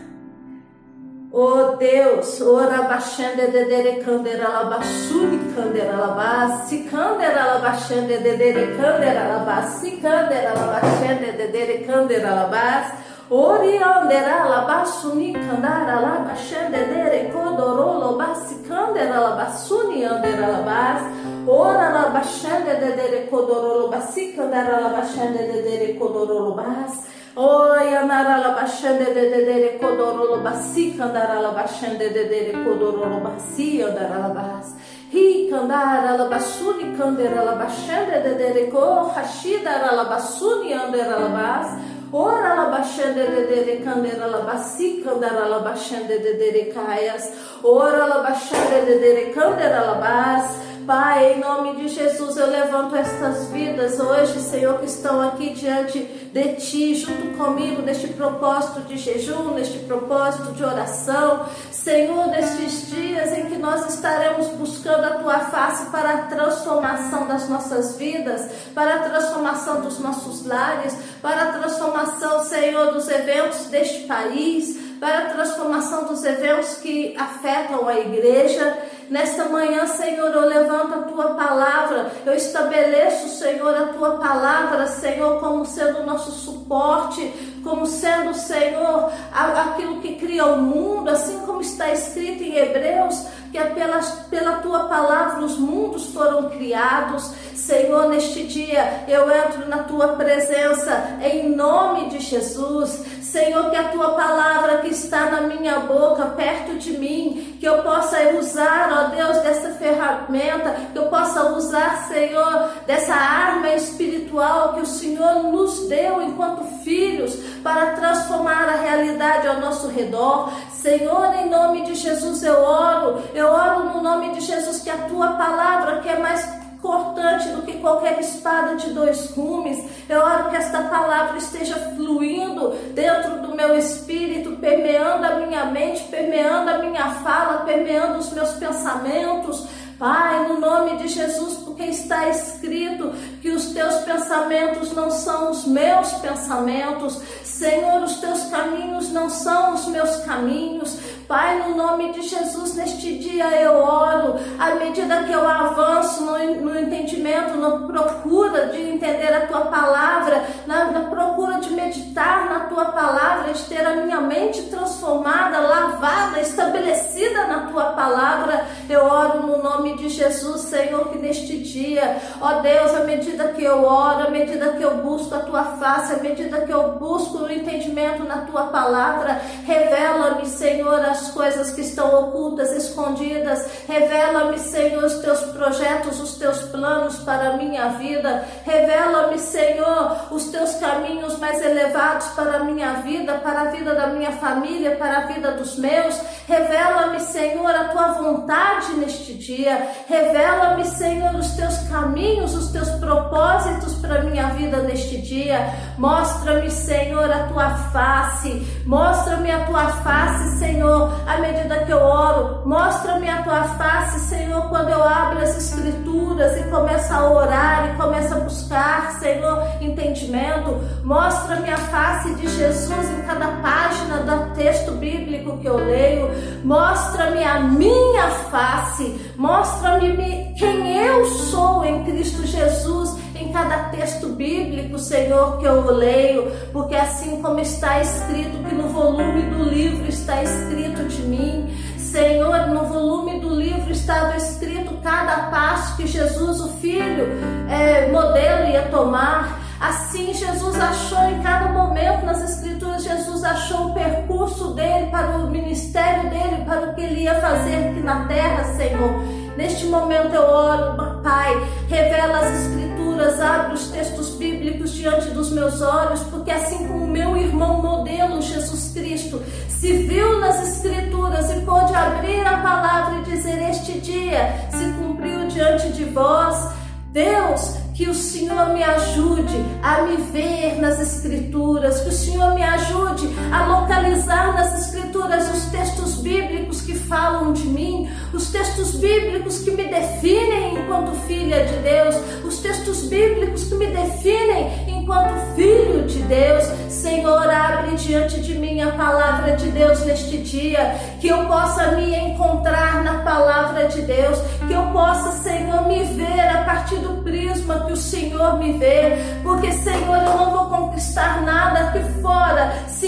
Oh 1.31 1.77
Deus, 1.77 2.41
ora 2.41 2.83
baixande 2.83 3.51
de 3.51 3.65
dere 3.67 4.03
candera 4.03 4.49
labasuni 4.49 5.53
candera 5.55 5.95
labasi 5.95 6.89
candera 6.91 7.45
labaxande 7.45 8.17
de 8.17 8.37
dere 8.39 8.75
candera 8.79 9.29
labasi 9.29 9.99
candera 9.99 10.55
labaxande 10.55 11.33
de 11.33 11.49
dere 11.49 11.85
candera 11.85 12.35
labas 12.35 12.93
ori 13.31 13.77
andera 13.77 14.49
labasuni 14.49 15.33
candara 15.35 16.01
labaxande 16.01 16.83
dere 16.89 17.31
codoro 17.31 17.89
labasi 18.01 18.57
candera 18.67 19.21
labasuni 19.21 20.03
andera 20.05 20.49
labas 20.55 21.03
ora 21.47 21.89
labaxande 21.97 22.81
de 22.81 22.91
dere 22.97 23.29
codoro 23.31 23.71
labasi 23.83 24.35
candara 24.35 24.81
labaxande 24.81 25.43
de 25.53 25.63
dere 25.63 25.99
codoro 25.99 26.49
labas 26.49 27.09
Oi, 27.41 27.95
anarala 27.95 28.51
baixande 28.57 29.15
de 29.15 29.31
dedere 29.31 29.79
codorolo 29.79 30.43
basi, 30.43 30.97
candarala 30.99 31.53
baixande 31.55 32.09
de 32.11 32.25
dedere 32.25 32.65
codorolo 32.65 33.21
basi, 33.23 33.81
andarala 33.81 34.35
bas. 34.35 34.75
Ri 35.13 35.47
candarala 35.49 36.27
basuni, 36.29 36.97
canderala 36.99 37.55
baixande 37.55 38.25
de 38.25 38.35
dedere 38.35 38.69
co, 38.73 39.13
rachidarala 39.15 40.09
basuni, 40.11 40.75
andarala 40.75 41.29
bas. 41.29 41.98
Ora 42.11 42.55
la 42.55 42.65
baixande 42.71 43.27
de 43.27 43.47
dere 43.47 43.85
canderala 43.85 44.39
basi, 44.39 45.03
candarala 45.05 45.59
baixande 45.59 46.19
de 46.19 46.33
dere 46.39 46.73
caias. 46.73 47.33
Ora 47.63 48.07
la 48.07 48.23
baixande 48.23 48.87
de 48.87 48.99
dere 48.99 49.31
canderala 49.35 50.01
bas. 50.01 50.68
Pai, 50.89 51.35
em 51.35 51.41
nome 51.41 51.77
de 51.77 51.89
Jesus, 51.89 52.39
eu 52.39 52.47
levanto 52.47 52.97
estas 52.97 53.49
vidas 53.49 54.01
hoje, 54.01 54.41
Senhor, 54.41 54.79
que 54.79 54.87
estão 54.87 55.21
aqui 55.21 55.51
diante 55.51 55.99
de 55.99 56.55
Ti, 56.55 56.95
junto 56.95 57.37
comigo, 57.37 57.83
neste 57.83 58.09
propósito 58.09 58.81
de 58.89 58.97
jejum, 58.97 59.51
neste 59.51 59.81
propósito 59.81 60.51
de 60.53 60.65
oração. 60.65 61.45
Senhor, 61.71 62.29
nestes 62.29 62.89
dias 62.89 63.37
em 63.37 63.51
que 63.51 63.59
nós 63.59 63.87
estaremos 63.93 64.47
buscando 64.53 65.05
a 65.05 65.11
Tua 65.19 65.41
face 65.41 65.91
para 65.91 66.11
a 66.11 66.23
transformação 66.23 67.29
das 67.29 67.51
nossas 67.51 67.99
vidas, 67.99 68.51
para 68.75 68.95
a 68.95 69.11
transformação 69.11 69.83
dos 69.83 69.99
nossos 69.99 70.47
lares, 70.47 70.97
para 71.21 71.51
a 71.51 71.53
transformação, 71.53 72.43
Senhor, 72.45 72.95
dos 72.95 73.11
eventos 73.11 73.67
deste 73.67 74.07
país 74.07 74.89
para 74.99 75.19
a 75.19 75.29
transformação 75.31 76.05
dos 76.05 76.25
eventos 76.25 76.75
que 76.79 77.15
afetam 77.17 77.89
a 77.89 77.99
igreja. 77.99 78.77
Nesta 79.11 79.47
manhã, 79.47 79.87
Senhor, 79.87 80.31
eu 80.35 80.47
levanto 80.47 80.95
a 80.95 81.03
tua 81.03 81.35
palavra, 81.35 82.13
eu 82.27 82.35
estabeleço, 82.35 83.29
Senhor, 83.39 83.75
a 83.75 83.87
tua 83.87 84.19
palavra, 84.19 84.87
Senhor, 84.87 85.41
como 85.41 85.65
sendo 85.65 86.01
o 86.01 86.07
nosso 86.07 86.31
suporte, 86.31 87.33
como 87.65 87.87
sendo, 87.87 88.35
Senhor, 88.35 89.11
aquilo 89.33 90.01
que 90.03 90.17
cria 90.17 90.45
o 90.45 90.61
mundo, 90.61 91.09
assim 91.09 91.39
como 91.41 91.63
está 91.63 91.91
escrito 91.91 92.43
em 92.43 92.57
Hebreus, 92.57 93.27
que 93.51 93.57
é 93.57 93.65
pela, 93.65 93.99
pela 94.29 94.59
tua 94.59 94.85
palavra 94.89 95.43
os 95.43 95.59
mundos 95.59 96.13
foram 96.13 96.51
criados. 96.51 97.33
Senhor, 97.55 98.09
neste 98.09 98.45
dia 98.45 99.05
eu 99.09 99.31
entro 99.31 99.69
na 99.69 99.85
tua 99.85 100.09
presença 100.09 101.19
em 101.23 101.51
nome 101.51 102.11
de 102.11 102.21
Jesus. 102.21 103.05
Senhor, 103.31 103.71
que 103.71 103.77
a 103.77 103.89
tua 103.89 104.13
palavra 104.13 104.79
que 104.79 104.89
está 104.89 105.27
na 105.27 105.43
minha 105.43 105.81
boca, 105.81 106.27
perto 106.27 106.79
de 106.79 106.97
mim, 106.97 107.57
que 107.61 107.67
eu 107.67 107.83
possa 107.83 108.17
usar, 108.39 108.91
ó 108.91 109.15
Deus, 109.15 109.39
dessa 109.39 109.71
ferramenta 109.75 110.77
que 110.93 110.99
eu 110.99 111.07
possa 111.07 111.53
usar, 111.53 112.09
Senhor, 112.09 112.71
dessa 112.87 113.15
arma 113.15 113.69
espiritual 113.75 114.75
que 114.75 114.81
o 114.81 114.87
Senhor 114.87 115.43
nos 115.45 115.89
deu 115.89 116.23
enquanto 116.23 116.65
filhos 116.83 117.37
para 117.63 117.93
transformar 117.93 118.69
a 118.69 118.77
realidade 118.77 119.47
ao 119.47 119.61
nosso 119.61 119.89
redor. 119.89 120.51
Senhor, 120.73 121.35
em 121.35 121.51
nome 121.51 121.83
de 121.83 121.95
Jesus 121.97 122.43
eu 122.43 122.63
oro, 122.63 123.23
eu 123.35 123.49
oro 123.49 123.91
no 123.91 124.03
nome 124.03 124.33
de 124.33 124.41
Jesus 124.41 124.81
que 124.81 124.91
a 124.91 125.09
tua 125.09 125.33
palavra, 125.33 126.01
que 126.01 126.09
é 126.09 126.19
mais 126.19 126.49
cortante 126.81 127.49
do 127.49 127.63
que 127.63 127.79
qualquer 127.79 128.19
espada 128.21 128.77
de 128.77 128.91
dois 128.91 129.31
gumes. 129.33 129.79
Eu 130.09 130.21
oro 130.21 130.51
que 130.51 130.57
esta 130.57 130.83
palavra 130.85 131.39
esteja 131.39 131.75
fluindo 131.97 132.71
dentro 132.95 133.43
do 133.43 133.55
meu 133.55 133.77
espírito, 133.77 134.57
permeando 134.57 135.27
a 135.27 135.37
minha 135.37 135.67
mente, 135.67 136.05
permeando 136.05 136.71
a 136.71 136.79
minha 136.79 137.11
fala, 137.23 137.65
permeando 137.65 138.19
os 138.19 138.33
meus 138.33 138.51
pensamentos. 138.53 139.67
Pai, 139.99 140.47
no 140.47 140.61
nome 140.61 140.97
de 140.99 141.09
Jesus, 141.09 141.55
porque 141.65 141.83
está 141.83 142.29
escrito 142.29 143.11
que 143.43 143.51
os 143.51 143.73
teus 143.73 143.97
pensamentos 143.97 144.93
não 144.93 145.11
são 145.11 145.51
os 145.51 145.67
meus 145.67 146.13
pensamentos. 146.13 147.21
Senhor, 147.43 148.05
os 148.05 148.21
teus 148.21 148.45
caminhos 148.45 149.11
não 149.11 149.29
são 149.29 149.75
os 149.75 149.89
meus 149.89 150.19
caminhos. 150.19 150.97
Pai, 151.29 151.59
no 151.59 151.77
nome 151.77 152.11
de 152.15 152.23
Jesus, 152.23 152.75
neste 152.75 153.19
dia 153.19 153.51
eu 153.61 153.75
oro, 153.75 154.37
à 154.59 154.77
medida 154.77 155.25
que 155.25 155.33
eu 155.33 155.47
avanço 155.47 156.25
no, 156.25 156.39
no 156.63 156.81
entendimento, 156.81 157.55
na 157.59 157.87
procura 157.87 158.69
de 158.69 158.81
entender 158.81 159.35
a 159.35 159.47
tua 159.47 159.67
palavra, 159.67 160.43
na, 160.67 160.87
na 160.87 161.01
procura 161.01 161.61
de 161.61 161.69
meditar 161.69 162.49
na 162.49 162.61
tua 162.61 162.87
palavra, 162.87 163.53
de 163.53 163.63
ter 163.65 163.85
a 163.85 163.97
minha 163.97 164.23
mente 164.23 164.63
transformada, 164.71 165.61
lavada, 165.61 166.41
estabelecida 166.41 167.47
na 167.47 167.67
tua 167.67 167.93
palavra, 167.93 168.65
eu 168.89 169.05
oro 169.05 169.47
no 169.47 169.63
nome 169.63 169.99
de 169.99 170.09
Jesus, 170.09 170.63
Senhor, 170.63 171.11
que 171.11 171.19
neste 171.19 171.59
dia, 171.59 172.17
ó 172.41 172.61
Deus, 172.61 172.95
à 172.95 173.05
medida 173.05 173.49
que 173.49 173.63
eu 173.63 173.85
oro, 173.85 174.29
à 174.29 174.31
medida 174.31 174.73
que 174.73 174.83
eu 174.83 174.97
busco 175.03 175.35
a 175.35 175.41
tua 175.41 175.65
face, 175.77 176.15
à 176.15 176.23
medida 176.23 176.63
que 176.63 176.73
eu 176.73 176.93
busco 176.93 177.37
o 177.37 177.53
entendimento 177.53 178.25
na 178.25 178.39
tua 178.47 178.69
palavra, 178.69 179.43
revela-me, 179.67 180.47
Senhor, 180.47 181.05
as 181.05 181.18
as 181.19 181.31
coisas 181.31 181.73
que 181.73 181.81
estão 181.81 182.29
ocultas, 182.29 182.71
escondidas. 182.73 183.67
Revela-me, 183.87 184.59
Senhor, 184.59 185.05
os 185.05 185.19
teus 185.19 185.41
projetos, 185.53 186.21
os 186.21 186.37
teus 186.37 186.59
planos 186.63 187.17
para 187.19 187.51
a 187.51 187.57
minha 187.57 187.89
vida. 187.91 188.45
Revela-me, 188.65 189.39
Senhor, 189.39 190.29
os 190.31 190.45
teus 190.49 190.75
caminhos 190.77 191.39
mais 191.39 191.61
elevados 191.65 192.29
para 192.29 192.59
a 192.59 192.65
minha 192.65 192.95
vida, 192.95 193.35
para 193.39 193.63
a 193.63 193.71
vida 193.71 193.95
da 193.95 194.07
minha 194.09 194.33
família, 194.33 194.97
para 194.97 195.19
a 195.19 195.27
vida 195.27 195.53
dos 195.53 195.77
meus. 195.77 196.19
Revela-me, 196.47 197.21
Senhor, 197.21 197.71
a 197.71 197.89
tua 197.89 198.13
vontade 198.13 198.93
neste 198.95 199.35
dia. 199.35 199.89
Revela-me, 200.09 200.85
Senhor, 200.85 201.35
os 201.35 201.51
teus 201.53 201.77
caminhos, 201.89 202.55
os 202.55 202.71
teus 202.71 202.89
propósitos 202.93 203.95
para 203.97 204.21
a 204.21 204.23
minha 204.23 204.49
vida 204.51 204.79
neste 204.79 205.19
dia. 205.19 205.73
Mostra-me, 205.99 206.71
Senhor, 206.71 207.31
a 207.31 207.49
tua 207.49 207.71
face. 207.93 208.67
Mostra-me 208.87 209.51
a 209.51 209.65
tua 209.67 209.89
face, 209.89 210.59
Senhor, 210.59 211.08
à 211.27 211.39
medida 211.39 211.85
que 211.85 211.93
eu 211.93 211.99
oro. 211.99 212.63
Mostra-me 212.67 213.29
a 213.29 213.43
tua 213.43 213.65
face, 213.65 214.21
Senhor, 214.21 214.69
quando 214.69 214.91
eu 214.91 215.03
abro 215.03 215.41
as 215.41 215.57
escrituras 215.57 216.59
e 216.59 216.65
começo 216.65 217.13
a 217.13 217.31
orar 217.31 217.91
e 217.91 217.97
começo 217.97 218.35
a 218.35 218.41
buscar, 218.41 219.13
Senhor, 219.19 219.63
entendimento. 219.81 220.79
Mostra-me 221.05 221.71
a 221.71 221.77
face 221.77 222.35
de 222.35 222.49
Jesus 222.49 223.11
em 223.11 223.23
cada 223.23 223.49
página 223.63 224.19
do 224.19 224.55
texto 224.55 224.93
bíblico 224.93 225.59
que 225.59 225.67
eu 225.67 225.77
leio. 225.77 226.31
Mostra-me 226.65 227.43
a 227.43 227.61
minha 227.61 228.31
face. 228.51 229.33
Mostra-me 229.37 230.55
quem 230.59 230.97
eu 230.97 231.25
sou 231.27 231.85
em 231.85 232.05
Cristo 232.05 232.47
Jesus 232.47 233.19
em 233.49 233.53
cada 233.53 233.85
texto 233.91 234.29
bíblico, 234.29 234.99
Senhor, 234.99 235.59
que 235.59 235.65
eu 235.65 235.91
leio, 235.91 236.53
porque 236.73 236.95
assim 236.95 237.41
como 237.41 237.59
está 237.61 238.01
escrito 238.01 238.63
que 238.69 238.75
no 238.75 238.89
volume 238.89 239.43
do 239.43 239.65
livro 239.65 240.07
está 240.07 240.43
escrito 240.43 241.05
de 241.05 241.23
mim, 241.23 241.75
Senhor, 241.97 242.69
no 242.69 242.85
volume 242.87 243.41
do 243.41 243.49
livro 243.49 243.91
estava 243.91 244.37
escrito 244.37 244.95
cada 245.03 245.51
passo 245.51 245.97
que 245.97 246.07
Jesus, 246.07 246.61
o 246.61 246.69
Filho, 246.79 247.27
é, 247.69 248.11
modelo 248.11 248.69
ia 248.71 248.83
tomar. 248.83 249.61
Assim, 249.81 250.35
Jesus 250.35 250.79
achou 250.81 251.23
em 251.29 251.41
cada 251.41 251.69
momento 251.69 252.27
nas 252.27 252.43
Escrituras, 252.43 253.05
Jesus 253.05 253.45
achou 253.45 253.91
o 253.91 253.95
percurso 253.95 254.75
dele 254.75 255.07
para 255.11 255.37
o 255.39 255.51
ministério 255.51 256.29
dele, 256.31 256.65
para 256.65 256.91
o 256.91 256.95
que 256.95 257.01
ele 257.01 257.23
ia 257.23 257.41
fazer 257.41 257.77
aqui 257.77 258.01
na 258.01 258.25
terra, 258.27 258.65
Senhor. 258.75 259.23
Neste 259.57 259.87
momento 259.87 260.35
eu 260.35 260.43
oro, 260.43 261.21
Pai, 261.23 261.53
revela 261.89 262.39
as 262.39 262.61
Escrituras, 262.61 262.88
abre 263.21 263.75
os 263.75 263.89
textos 263.89 264.31
bíblicos 264.31 264.93
diante 264.93 265.31
dos 265.31 265.51
meus 265.51 265.81
olhos, 265.81 266.21
porque 266.25 266.51
assim 266.51 266.87
como 266.87 267.07
meu 267.07 267.37
irmão 267.37 267.83
modelo, 267.83 268.41
Jesus 268.41 268.93
Cristo, 268.95 269.43
se 269.69 269.93
viu 269.93 270.39
nas 270.41 270.69
Escrituras 270.69 271.51
e 271.51 271.61
pôde 271.61 271.95
abrir 271.95 272.47
a 272.47 272.59
palavra 272.59 273.21
e 273.21 273.25
dizer: 273.25 273.69
Este 273.69 273.99
dia 274.01 274.69
se 274.71 274.93
cumpriu 274.99 275.47
diante 275.49 275.93
de 275.93 276.05
vós. 276.05 276.73
Deus, 277.13 277.77
que 277.99 278.09
o 278.09 278.15
Senhor 278.15 278.73
me 278.75 278.85
ajude 278.85 279.57
a 279.83 280.03
me 280.03 280.19
ver 280.19 280.81
nas 280.81 281.01
Escrituras, 281.01 282.01
que 282.03 282.11
o 282.11 282.13
Senhor 282.13 282.55
me 282.55 282.63
ajude 282.63 283.29
a 283.53 283.67
localizar 283.67 284.55
nas 284.55 284.87
Escrituras 284.87 285.53
os 285.53 285.65
textos 285.73 286.23
bíblicos 286.23 286.81
que 286.81 286.95
falam 286.95 287.53
de 287.53 287.65
mim, 287.65 288.09
os 288.33 288.53
textos 288.53 288.95
bíblicos 288.95 289.63
que 289.63 289.73
me 289.73 289.83
definem 289.83 290.79
enquanto 290.79 291.11
filha 291.27 291.67
de 291.67 291.77
Deus, 291.79 292.15
os 292.45 292.59
textos 292.59 293.03
bíblicos 293.07 293.65
que 293.65 293.75
me 293.75 293.89
definem 293.89 294.98
enquanto 295.09 295.57
filho 295.57 296.05
de 296.05 296.19
Deus. 296.25 296.65
Senhor, 296.91 297.49
abre 297.49 297.97
diante 297.97 298.43
de 298.43 298.55
mim 298.55 298.83
a 298.83 298.91
palavra 298.93 299.57
de 299.57 299.71
Deus 299.71 300.05
neste 300.05 300.37
dia, 300.39 300.95
que 301.19 301.29
eu 301.29 301.47
possa 301.47 301.93
me 301.93 302.15
encontrar 302.15 303.03
na 303.03 303.21
palavra 303.21 303.89
de 303.89 304.03
Deus, 304.03 304.39
que 304.67 304.73
eu 304.75 304.83
possa, 304.93 305.33
Senhor, 305.43 305.89
me 305.89 306.05
ver 306.05 306.49
a 306.51 306.65
partir 306.65 306.97
do 306.97 307.23
prisma 307.23 307.87
que 307.87 307.93
o 307.93 307.97
Senhor 307.97 308.59
me 308.59 308.73
vê, 308.73 309.17
porque, 309.43 309.73
Senhor, 309.73 310.17
eu 310.19 310.37
não 310.37 310.48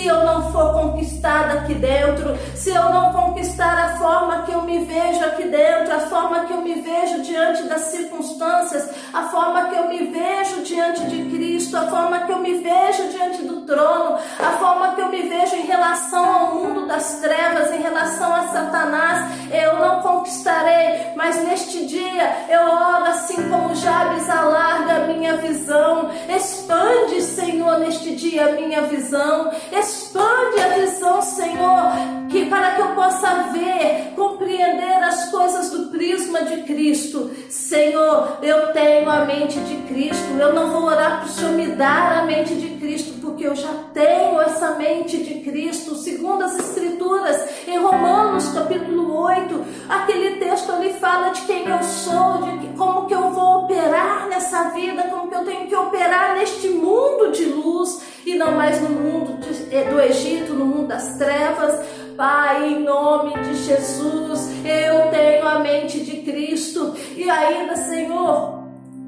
se 0.01 0.07
eu 0.07 0.25
não 0.25 0.51
for 0.51 0.73
conquistada 0.73 1.59
aqui 1.59 1.75
dentro, 1.75 2.35
se 2.55 2.71
eu 2.71 2.85
não 2.85 3.13
conquistar 3.13 3.77
a 3.77 3.99
forma 3.99 4.43
que 4.45 4.53
eu 4.53 4.63
me 4.63 4.83
vejo 4.83 5.23
aqui 5.23 5.45
dentro, 5.45 5.95
a 5.95 6.01
forma 6.01 6.47
que 6.47 6.55
eu 6.55 6.63
me 6.63 6.81
vejo 6.81 7.21
diante 7.21 7.65
das 7.65 7.83
circunstâncias, 7.83 8.89
a 9.13 9.25
forma 9.25 9.69
que 9.69 9.77
eu 9.77 9.89
me 9.89 10.07
vejo 10.07 10.63
diante 10.63 11.05
de 11.05 11.31
Cristo, 11.31 11.77
a 11.77 11.83
forma 11.83 12.21
que 12.21 12.33
eu 12.33 12.39
me 12.39 12.55
vejo 12.55 13.11
diante 13.11 13.43
do 13.43 13.50
trono, 13.71 14.19
a 14.39 14.51
forma 14.59 14.95
que 14.95 15.01
eu 15.01 15.09
me 15.09 15.23
vejo 15.23 15.55
em 15.55 15.67
relação 15.67 16.25
ao 16.25 16.55
mundo 16.57 16.87
das 16.87 17.21
trevas, 17.21 17.73
em 17.73 17.81
relação 17.81 18.35
a 18.35 18.49
Satanás, 18.49 19.31
eu 19.53 19.77
não 19.77 20.03
conquistarei, 20.03 21.13
mas 21.15 21.43
neste 21.45 21.87
dia 21.87 22.47
eu 22.49 22.63
oro 22.63 23.05
assim 23.05 23.49
como 23.49 23.75
Jabes 23.75 24.29
alarga 24.29 24.97
a 24.97 25.07
minha 25.07 25.37
visão, 25.37 26.11
expande, 26.29 27.23
Senhor, 27.23 27.79
neste 27.79 28.17
dia 28.17 28.47
a 28.47 28.53
minha 28.53 28.83
visão, 28.83 29.53
expande 29.73 30.61
a 30.61 30.69
visão, 30.81 31.23
Senhor, 31.23 31.93
que 32.29 32.47
para 32.47 32.73
que 32.73 32.81
eu 32.81 32.89
possa 32.95 33.51
ver, 33.53 34.13
compreender 34.17 35.03
as 35.05 35.31
coisas 35.31 35.71
do 35.71 35.91
prisma 35.91 36.43
de 36.43 36.63
Cristo. 36.63 37.31
Senhor, 37.49 38.39
eu 38.43 38.73
tenho 38.73 39.09
a 39.11 39.25
mente 39.25 39.59
de 39.61 39.77
Cristo, 39.93 40.39
eu 40.39 40.53
não 40.53 40.71
vou 40.71 40.85
orar 40.85 41.21
para 41.21 41.27
o 41.27 41.29
Senhor 41.29 41.53
me 41.53 41.67
dar 41.75 42.21
a 42.21 42.25
mente 42.25 42.55
de 42.55 42.77
Cristo, 42.79 43.15
porque 43.21 43.47
eu 43.47 43.55
já 43.61 43.73
tenho 43.93 44.41
essa 44.41 44.71
mente 44.77 45.19
de 45.19 45.41
Cristo, 45.41 45.95
segundo 45.95 46.43
as 46.43 46.59
Escrituras, 46.59 47.67
em 47.67 47.79
Romanos 47.79 48.49
capítulo 48.49 49.21
8, 49.23 49.65
aquele 49.89 50.37
texto 50.37 50.73
ali 50.73 50.95
fala 50.95 51.31
de 51.31 51.43
quem 51.43 51.69
eu 51.69 51.83
sou, 51.83 52.43
de 52.59 52.69
como 52.77 53.07
que 53.07 53.15
eu 53.15 53.31
vou 53.31 53.65
operar 53.65 54.29
nessa 54.29 54.71
vida, 54.71 55.05
como 55.05 55.29
que 55.29 55.35
eu 55.35 55.45
tenho 55.45 55.67
que 55.67 55.77
operar 55.77 56.37
neste 56.37 56.69
mundo 56.69 57.33
de 57.33 57.45
luz 57.45 58.03
e 58.25 58.35
não 58.35 58.53
mais 58.53 58.81
no 58.81 58.89
mundo 58.89 59.39
de, 59.41 59.75
eh, 59.75 59.85
do 59.85 60.01
Egito, 60.01 60.55
no 60.55 60.65
mundo 60.65 60.89
das 60.89 61.17
trevas. 61.17 61.87
Pai, 62.17 62.69
em 62.69 62.81
nome 62.81 63.33
de 63.41 63.55
Jesus, 63.57 64.51
eu 64.65 65.11
tenho 65.11 65.47
a 65.47 65.59
mente 65.59 66.01
de 66.01 66.19
Cristo 66.23 66.95
e 67.17 67.29
ainda, 67.29 67.77
Senhor, 67.77 68.61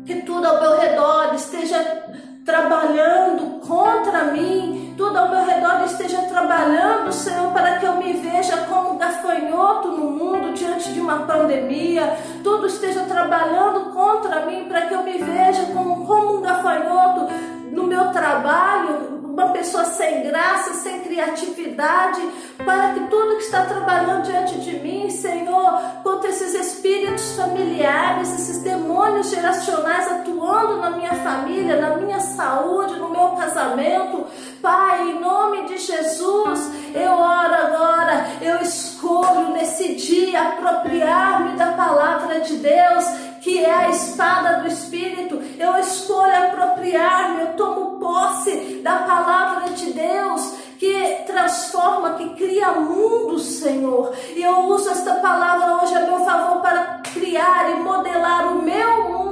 que 0.05 0.23
tudo 0.23 0.47
ao 0.47 0.61
meu 0.61 0.79
redor 0.79 1.35
esteja 1.35 2.03
trabalhando 2.45 3.61
contra 3.61 4.25
mim, 4.25 4.95
tudo 4.97 5.17
ao 5.17 5.29
meu 5.29 5.45
redor 5.45 5.85
esteja 5.85 6.23
trabalhando, 6.23 7.13
Senhor, 7.13 7.53
para 7.53 7.79
que 7.79 7.87
eu 7.87 7.97
me 7.97 8.13
veja 8.15 8.57
como 8.69 8.99
gafanhoto 8.99 9.89
no 9.89 10.11
mundo 10.11 10.53
diante 10.53 10.93
de 10.93 11.01
uma 11.01 11.21
pandemia, 11.21 12.17
tudo 12.43 12.67
esteja 12.67 13.03
trabalhando 13.03 13.93
contra 13.93 14.47
mim 14.47 14.65
para 14.69 14.83
que 14.83 14.95
eu 14.95 15.03
me 15.03 15.19
veja 15.19 15.67
como, 15.73 16.05
como 16.05 16.39
um 16.39 16.43
gafanhoto 16.43 17.29
no 17.71 17.85
meu 17.85 18.11
trabalho, 18.11 19.22
uma 19.33 19.49
pessoa 19.49 19.87
sem 19.87 20.23
graça, 20.25 20.75
sem 20.75 21.01
criatividade, 21.01 22.21
para 22.59 22.93
que 22.93 23.01
tudo 23.07 23.37
que 23.37 23.45
está 23.45 23.65
trabalhando 23.65 24.25
diante 24.25 24.61
de 24.61 24.79
mim, 24.79 25.09
Senhor, 25.11 25.81
contra 26.03 26.29
esses 26.29 26.55
espíritos 26.55 27.35
familiares, 27.35 28.31
esses 28.35 28.59
demônios 28.59 29.31
geracionais 29.31 30.13
atuando 30.13 30.77
na 30.77 30.91
minha 30.91 31.15
família, 31.15 31.81
na 31.81 31.97
minha 31.97 32.21
saúde, 32.21 32.99
no 32.99 33.09
meu 33.09 33.31
casamento, 33.31 34.27
Pai, 34.61 35.11
em 35.11 35.19
nome 35.19 35.65
de 35.65 35.79
Jesus, 35.79 36.71
eu 36.95 37.13
oro 37.13 37.55
agora, 37.55 38.27
eu 38.41 38.59
escolho 38.59 39.51
nesse 39.53 39.95
dia 39.95 40.41
apropriar-me 40.41 41.57
da 41.57 41.73
palavra 41.73 42.41
de 42.41 42.57
Deus, 42.57 43.05
que 43.43 43.59
é 43.59 43.75
a 43.75 43.91
espada 43.91 44.61
do 44.61 44.69
Espírito. 44.69 45.43
Eu 45.59 45.77
escolho 45.77 46.35
apropriar-me, 46.47 47.41
eu 47.41 47.47
tomo 47.55 47.99
posse 47.99 48.81
da 48.83 48.99
palavra 48.99 49.71
de 49.71 49.93
Deus 49.93 50.55
que 50.79 51.23
transforma, 51.27 52.15
que 52.15 52.31
cria 52.31 52.73
mundo, 52.73 53.39
Senhor. 53.39 54.13
E 54.35 54.43
eu 54.43 54.61
uso 54.67 54.91
esta 54.91 55.17
palavra 55.17 55.83
hoje 55.83 55.95
a 55.95 56.01
meu 56.01 56.25
favor 56.25 56.61
para 56.61 57.01
criar 57.15 57.71
e 57.71 57.83
modelar 57.83 58.53
o 58.53 58.63
meu 58.63 59.09
mundo, 59.11 59.32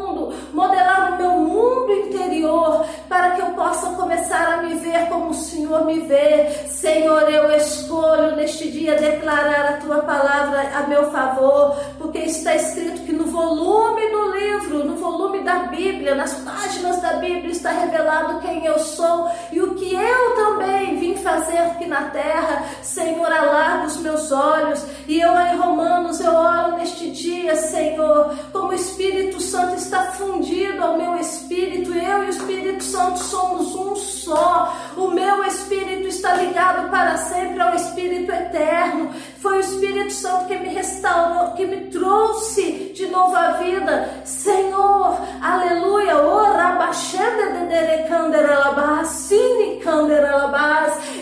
modelar 0.52 1.14
o 1.14 1.16
meu 1.16 1.30
mundo 1.32 1.92
interior, 1.92 2.86
para 3.08 3.32
que 3.32 3.42
eu 3.42 3.50
possa 3.50 3.90
começar 3.94 4.54
a 4.54 4.62
me 4.62 4.74
ver 4.74 5.08
como 5.08 5.30
o 5.30 5.34
Senhor 5.34 5.84
me 5.84 6.00
vê. 6.00 6.50
Senhor, 6.68 7.22
eu 7.30 7.50
escolho 7.56 8.36
neste 8.36 8.70
dia 8.70 8.96
declarar 8.96 9.66
a 9.66 9.76
tua 9.78 9.98
palavra 9.98 10.70
a 10.76 10.86
meu 10.86 11.10
favor, 11.10 11.76
porque 11.98 12.18
está 12.18 12.54
escrito 12.54 13.02
que 13.02 13.12
no 13.12 13.26
volume 13.26 14.08
do 14.10 14.32
livro, 14.32 14.84
no 14.84 14.96
volume 14.96 15.40
da 15.40 15.64
Bíblia, 15.64 16.14
nas 16.14 16.34
páginas 16.34 17.00
da 17.00 17.14
Bíblia 17.14 17.50
está 17.50 17.70
revelado 17.70 18.40
quem 18.40 18.64
eu 18.64 18.78
sou 18.78 19.30
e 19.52 19.60
o 19.60 19.74
que 19.74 19.94
eu 19.94 20.34
também 20.34 20.98
vim 20.98 21.16
fazer 21.16 21.58
aqui 21.58 21.86
na 21.86 22.04
terra. 22.10 22.64
Senhor, 22.82 23.30
alarga 23.30 23.86
os 23.86 23.96
meus 23.98 24.30
olhos 24.32 24.84
e 25.06 25.20
eu 25.20 25.38
em 25.38 25.56
Romanos 25.56 26.20
eu 26.20 26.32
oro 26.32 26.76
neste 26.76 27.10
dia, 27.10 27.56
Senhor, 27.56 28.34
como 28.52 28.68
o 28.68 28.74
Espírito 28.74 29.40
Santo 29.40 29.76
está 29.76 30.12
fundido 30.20 30.84
ao 30.84 30.98
meu 30.98 31.16
espírito, 31.18 31.92
eu 31.94 32.24
e 32.24 32.26
o 32.26 32.28
Espírito 32.28 32.84
Santo 32.84 33.18
somos 33.18 33.74
um 33.74 33.96
só. 33.96 34.76
O 34.96 35.08
meu 35.08 35.42
espírito 35.44 36.06
está 36.08 36.34
ligado 36.34 36.90
para 36.90 37.16
sempre 37.16 37.60
ao 37.60 37.74
Espírito 37.74 38.30
eterno. 38.30 39.10
Foi 39.38 39.56
o 39.56 39.60
Espírito 39.60 40.12
Santo 40.12 40.46
que 40.46 40.58
me 40.58 40.68
restaurou, 40.68 41.54
que 41.54 41.66
me 41.66 41.86
trouxe 41.86 42.92
de 42.94 43.06
novo 43.06 43.34
à 43.34 43.52
vida. 43.52 44.22
Senhor, 44.24 45.18
aleluia. 45.40 46.10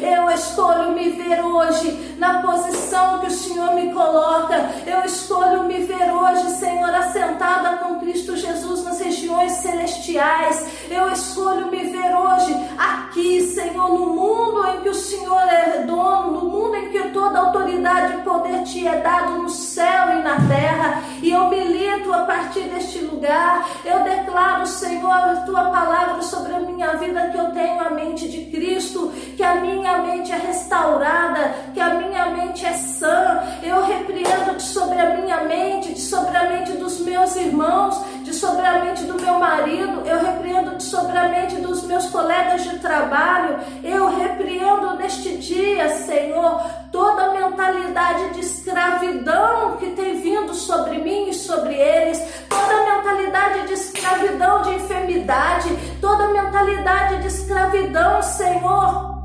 Eu 0.00 0.30
escolho 0.30 0.92
me 0.92 1.10
ver 1.10 1.44
hoje 1.44 2.16
na 2.18 2.42
posição 2.42 3.18
que 3.20 3.26
o 3.26 3.30
Senhor 3.30 3.74
me 3.74 3.92
coloca. 3.92 4.56
Eu 4.86 5.04
escolho 5.04 5.64
me 5.64 5.84
ver 5.84 6.10
hoje, 6.10 6.50
Senhor, 6.50 6.94
assentada 6.94 7.78
com 7.78 7.98
Cristo 8.00 8.36
Jesus 8.36 8.88
nas 8.88 9.00
regiões 9.00 9.52
celestiais. 9.52 10.66
Eu 10.90 11.12
escolho 11.12 11.71
me 11.71 11.85
ver 11.85 12.16
hoje 12.16 12.57
aqui, 12.78 13.42
Senhor, 13.42 13.90
no 13.90 14.07
mundo 14.07 14.66
em 14.66 14.80
que 14.80 14.88
o 14.88 14.95
Senhor 14.95 15.42
é 15.49 15.85
dono, 15.85 16.33
no 16.33 16.49
mundo 16.49 16.76
em 16.76 16.90
que 16.90 16.99
toda 17.11 17.38
autoridade 17.38 18.14
e 18.14 18.23
poder 18.23 18.62
te 18.64 18.87
é 18.87 19.00
dado 19.00 19.42
no 19.42 19.49
céu 19.50 20.18
e 20.18 20.23
na 20.23 20.37
terra. 20.49 21.02
E 21.23 21.30
eu 21.30 21.49
milito 21.49 22.12
a 22.12 22.23
partir 22.23 22.62
deste 22.62 22.99
lugar. 23.00 23.68
Eu 23.85 24.02
declaro, 24.04 24.66
Senhor, 24.66 25.11
a 25.11 25.37
tua 25.45 25.64
palavra 25.64 26.23
sobre 26.23 26.54
a 26.54 26.61
minha 26.61 26.97
vida, 26.97 27.28
que 27.28 27.38
eu 27.38 27.50
tenho 27.52 27.80
a 27.80 27.90
mente 27.90 28.28
de 28.28 28.47
Cristo, 28.47 29.12
que 29.37 29.42
a 29.42 29.57
minha 29.57 29.99
mente 29.99 30.33
é 30.33 30.37
restaurada, 30.37 31.54
que 31.75 31.80
a 31.80 31.95
minha 31.95 32.26
mente 32.30 32.64
é 32.64 32.73
sã. 32.73 33.42
Eu 33.62 33.85
repreendo-te 33.85 34.62
sobre 34.62 34.99
a 34.99 35.16
minha 35.16 35.42
mente, 35.45 35.99
sobre 36.00 36.37
a 36.37 36.49
mente 36.49 36.73
dos 36.73 37.00
meus 37.00 37.37
irmãos, 37.37 38.00
de 38.28 38.35
a 38.66 38.85
mente 38.85 39.04
do 39.04 39.14
meu 39.14 39.38
marido, 39.38 40.02
eu 40.04 40.23
repreendo 40.23 40.76
a 41.18 41.29
mente 41.29 41.57
dos 41.57 41.85
meus 41.85 42.07
colegas 42.11 42.62
de 42.62 42.79
trabalho, 42.79 43.59
eu 43.83 44.14
repreendo 44.16 44.96
neste 44.96 45.38
dia, 45.38 45.88
Senhor, 45.88 46.61
toda 46.92 47.33
mentalidade 47.33 48.35
de 48.35 48.40
escravidão 48.40 49.79
que 49.79 49.90
tem 49.92 50.20
vindo 50.20 50.52
sobre 50.52 50.98
mim 50.98 51.31
e 51.31 51.35
sobre 51.35 51.74
eles, 51.74 52.22
toda 52.50 52.96
mentalidade 52.96 53.66
de 53.66 53.72
escravidão 53.72 54.62
de 54.62 54.74
enfermidade, 54.74 55.70
toda 55.98 56.29
mentalidade 56.29 57.22
de 57.22 57.29
escravidão, 57.29 58.22
Senhor, 58.22 59.17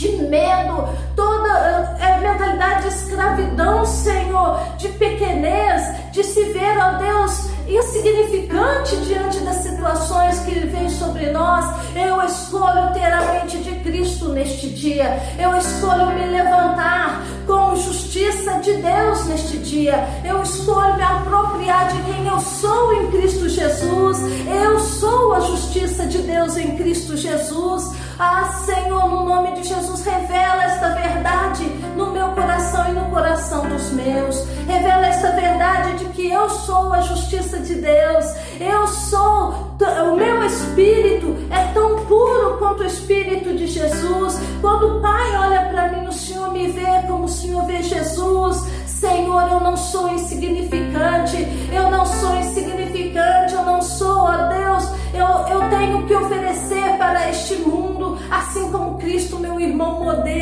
de 0.00 0.16
medo, 0.16 0.88
toda 1.14 1.96
é, 2.00 2.20
mentalidade 2.20 2.88
de 2.88 2.88
escravidão, 2.88 3.84
Senhor, 3.84 4.58
de 4.78 4.88
pequenez, 4.88 6.10
de 6.10 6.24
se 6.24 6.42
ver, 6.54 6.78
ó 6.78 6.92
Deus, 6.92 7.50
insignificante 7.68 8.96
diante 9.04 9.40
das 9.40 9.56
situações 9.56 10.38
que 10.40 10.58
vêm 10.60 10.88
sobre 10.88 11.30
nós. 11.30 11.66
Eu 11.94 12.22
escolho 12.22 12.94
ter 12.94 13.12
a 13.12 13.32
mente 13.32 13.58
de 13.58 13.72
Cristo 13.80 14.30
neste 14.30 14.70
dia. 14.70 15.20
Eu 15.38 15.54
escolho 15.56 16.06
me 16.06 16.26
levantar 16.26 17.22
com 17.46 17.76
justiça 17.76 18.54
de 18.60 18.72
Deus 18.74 19.26
neste 19.26 19.58
dia. 19.58 20.02
Eu 20.24 20.42
escolho 20.42 20.96
me 20.96 21.02
apropriar 21.02 21.88
de 21.88 22.02
quem 22.02 22.26
eu 22.26 22.40
sou 22.40 22.94
em 22.94 23.10
Cristo 23.10 23.48
Jesus. 23.48 24.18
Eu 24.48 24.80
sou 24.80 25.34
a 25.34 25.40
justiça 25.40 26.06
de 26.06 26.18
Deus 26.18 26.56
em 26.56 26.76
Cristo 26.76 27.16
Jesus. 27.16 27.92
Ah, 28.22 28.52
Senhor, 28.66 29.08
no 29.08 29.24
nome 29.24 29.52
de 29.52 29.66
Jesus, 29.66 30.04
revela 30.04 30.62
esta 30.64 30.90
verdade 30.90 31.64
no 31.96 32.10
meu 32.10 32.28
coração 32.32 32.90
e 32.90 32.92
no 32.92 33.06
coração 33.06 33.66
dos 33.66 33.92
meus. 33.92 34.46
Revela 34.66 35.06
esta 35.06 35.32
verdade 35.32 35.96
de 35.96 36.04
que 36.10 36.30
eu 36.30 36.50
sou 36.50 36.92
a 36.92 37.00
justiça 37.00 37.58
de 37.60 37.76
Deus. 37.76 38.26
Eu 38.60 38.86
sou, 38.86 39.74
o 40.12 40.16
meu 40.16 40.44
espírito 40.44 41.34
é 41.50 41.72
tão 41.72 42.04
puro 42.04 42.58
quanto 42.58 42.82
o 42.82 42.86
espírito 42.86 43.54
de 43.56 43.66
Jesus. 43.66 44.38
Quando 44.60 44.98
o 44.98 45.00
Pai 45.00 45.19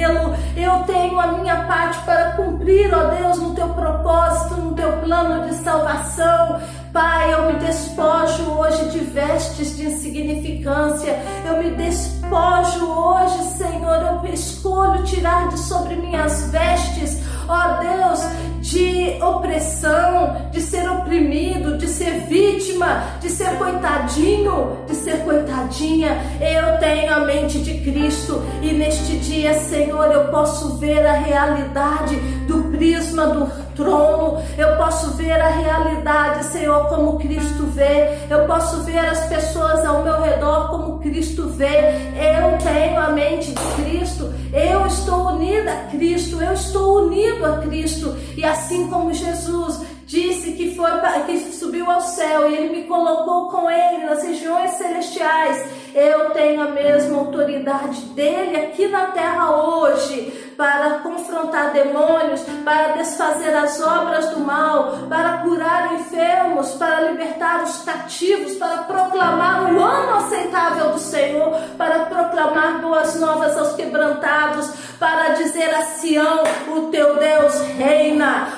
modelo, 0.09 0.35
eu 0.57 0.85
tenho 0.85 1.19
a 1.21 1.27
minha 1.29 1.65
parte 1.65 1.99
para 2.05 2.33
cumprir, 2.33 2.93
ó 2.95 3.05
Deus, 3.07 3.39
no 3.39 3.55
teu 3.55 3.69
propósito, 3.69 4.55
no 4.55 4.75
teu 4.75 4.93
plano 4.99 5.47
de 5.49 5.55
salvação. 5.57 6.61
Pai, 6.93 7.33
eu 7.33 7.53
me 7.53 7.59
despojo 7.59 8.51
hoje 8.59 8.89
de 8.91 8.99
vestes 8.99 9.77
de 9.77 9.87
insignificância, 9.87 11.19
eu 11.47 11.63
me 11.63 11.71
despojo 11.71 12.87
hoje, 12.87 13.43
Senhor, 13.57 14.23
eu 14.25 14.33
escolho 14.33 15.05
tirar 15.05 15.49
de 15.49 15.59
sobre 15.59 15.97
minhas 15.97 16.51
vestes 16.51 17.29
ó 17.49 17.79
Deus, 17.79 18.21
de 18.61 19.23
opressão, 19.23 20.51
de 20.51 20.61
ser 20.61 20.89
oprimido, 21.09 21.79
de 21.79 21.89
ser 21.89 22.27
vítima, 22.29 23.03
de 23.19 23.31
ser 23.31 23.57
coitadinho, 23.57 24.77
de 24.87 24.95
ser 24.95 25.25
coitadinha. 25.25 26.21
Eu 26.39 26.79
tenho 26.79 27.15
a 27.15 27.21
mente 27.21 27.59
de 27.61 27.81
Cristo 27.81 28.43
e 28.63 28.73
neste 28.73 29.17
dia, 29.17 29.59
Senhor, 29.59 30.13
eu 30.13 30.29
posso 30.29 30.77
ver 30.77 31.05
a 31.07 31.15
realidade 31.15 32.17
do 32.47 32.65
prisma 32.77 33.27
do 33.27 33.69
trono. 33.75 34.43
Eu 34.59 34.77
posso 34.77 35.13
ver 35.13 35.41
a 35.41 35.49
realidade, 35.49 36.45
Senhor, 36.45 36.87
como 36.89 37.19
Cristo 37.19 37.65
vê. 37.67 38.19
Eu 38.29 38.45
posso 38.47 38.83
ver 38.83 38.99
as 38.99 39.21
pessoas 39.27 39.85
ao 39.87 40.03
meu 40.03 40.21
redor 40.21 40.69
como 40.69 40.99
Cristo 40.99 41.49
vê. 41.49 41.67
Eu 42.17 42.59
tenho 42.59 43.01
a 43.01 43.11
mente 43.11 43.53
de 43.53 43.83
Cristo. 43.83 44.33
Eu 44.53 44.87
estou 44.87 45.29
unida 45.29 45.73
a 45.73 45.91
Cristo. 45.91 46.43
Eu 46.43 46.53
estou 46.53 47.07
unido 47.07 47.47
a 47.47 47.59
Cristo. 47.59 48.15
E 48.37 48.45
assim 48.45 48.89
como 48.89 49.15
Jesus 49.15 49.81
disse 50.09 50.53
que 50.53 50.75
foi 50.75 50.89
que 51.27 51.39
subiu 51.53 51.89
ao 51.89 52.01
céu 52.01 52.51
e 52.51 52.55
ele 52.55 52.81
me 52.81 52.85
colocou 52.85 53.51
com 53.51 53.71
ele 53.71 54.07
nas 54.07 54.23
regiões 54.23 54.71
celestiais. 54.73 55.71
Eu 55.95 56.31
tenho 56.31 56.63
a 56.63 56.69
mesma 56.69 57.19
autoridade 57.19 58.01
dele 58.15 58.57
aqui 58.57 58.89
na 58.89 59.09
terra 59.09 59.55
hoje 59.55 60.55
para 60.57 61.01
confrontar 61.01 61.73
demônios, 61.73 62.41
para 62.65 62.93
desfazer 62.93 63.55
as 63.55 63.81
obras 63.81 64.31
do 64.31 64.41
mal, 64.41 65.07
para 65.09 65.39
curar 65.39 65.95
enfermos, 65.95 66.73
para 66.73 67.03
libertar 67.03 67.63
os 67.63 67.83
cativos, 67.83 68.55
para 68.55 68.79
proclamar 68.79 69.73
o 69.73 69.81
ano 69.81 70.17
aceitável 70.17 70.91
do 70.91 70.99
Senhor, 70.99 71.53
para 71.77 72.07
proclamar 72.07 72.81
boas 72.81 73.15
novas 73.21 73.57
aos 73.57 73.75
quebrantados, 73.75 74.73
para 74.99 75.31
dizer 75.31 75.75
a 75.75 75.83
Sião: 75.83 76.43
o 76.69 76.83
teu 76.91 77.17
Deus 77.17 77.61
reina. 77.79 78.49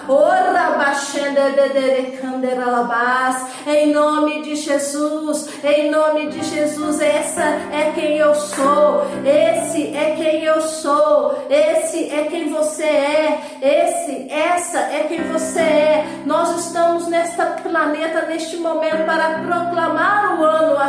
Em 3.66 3.92
nome 3.92 4.42
de 4.42 4.57
Jesus, 4.57 5.48
em 5.62 5.90
nome 5.90 6.29
de 6.29 6.42
Jesus, 6.42 7.00
essa 7.00 7.42
é 7.42 7.92
quem 7.94 8.16
eu 8.16 8.35
sou, 8.35 9.07
esse 9.24 9.94
é 9.94 10.14
quem 10.16 10.44
eu 10.44 10.61
sou, 10.61 11.46
esse 11.48 12.11
é 12.11 12.26
quem 12.31 12.48
você 12.50 12.85
é, 12.85 13.40
esse, 13.61 14.33
essa 14.33 14.79
é 14.79 15.07
quem 15.09 15.22
você 15.24 15.61
é. 15.61 16.07
Nós 16.24 16.66
estamos 16.66 17.07
nesta 17.09 17.46
planeta 17.62 18.26
neste 18.26 18.57
momento 18.57 19.05
para 19.05 19.40
proclamar 19.40 20.20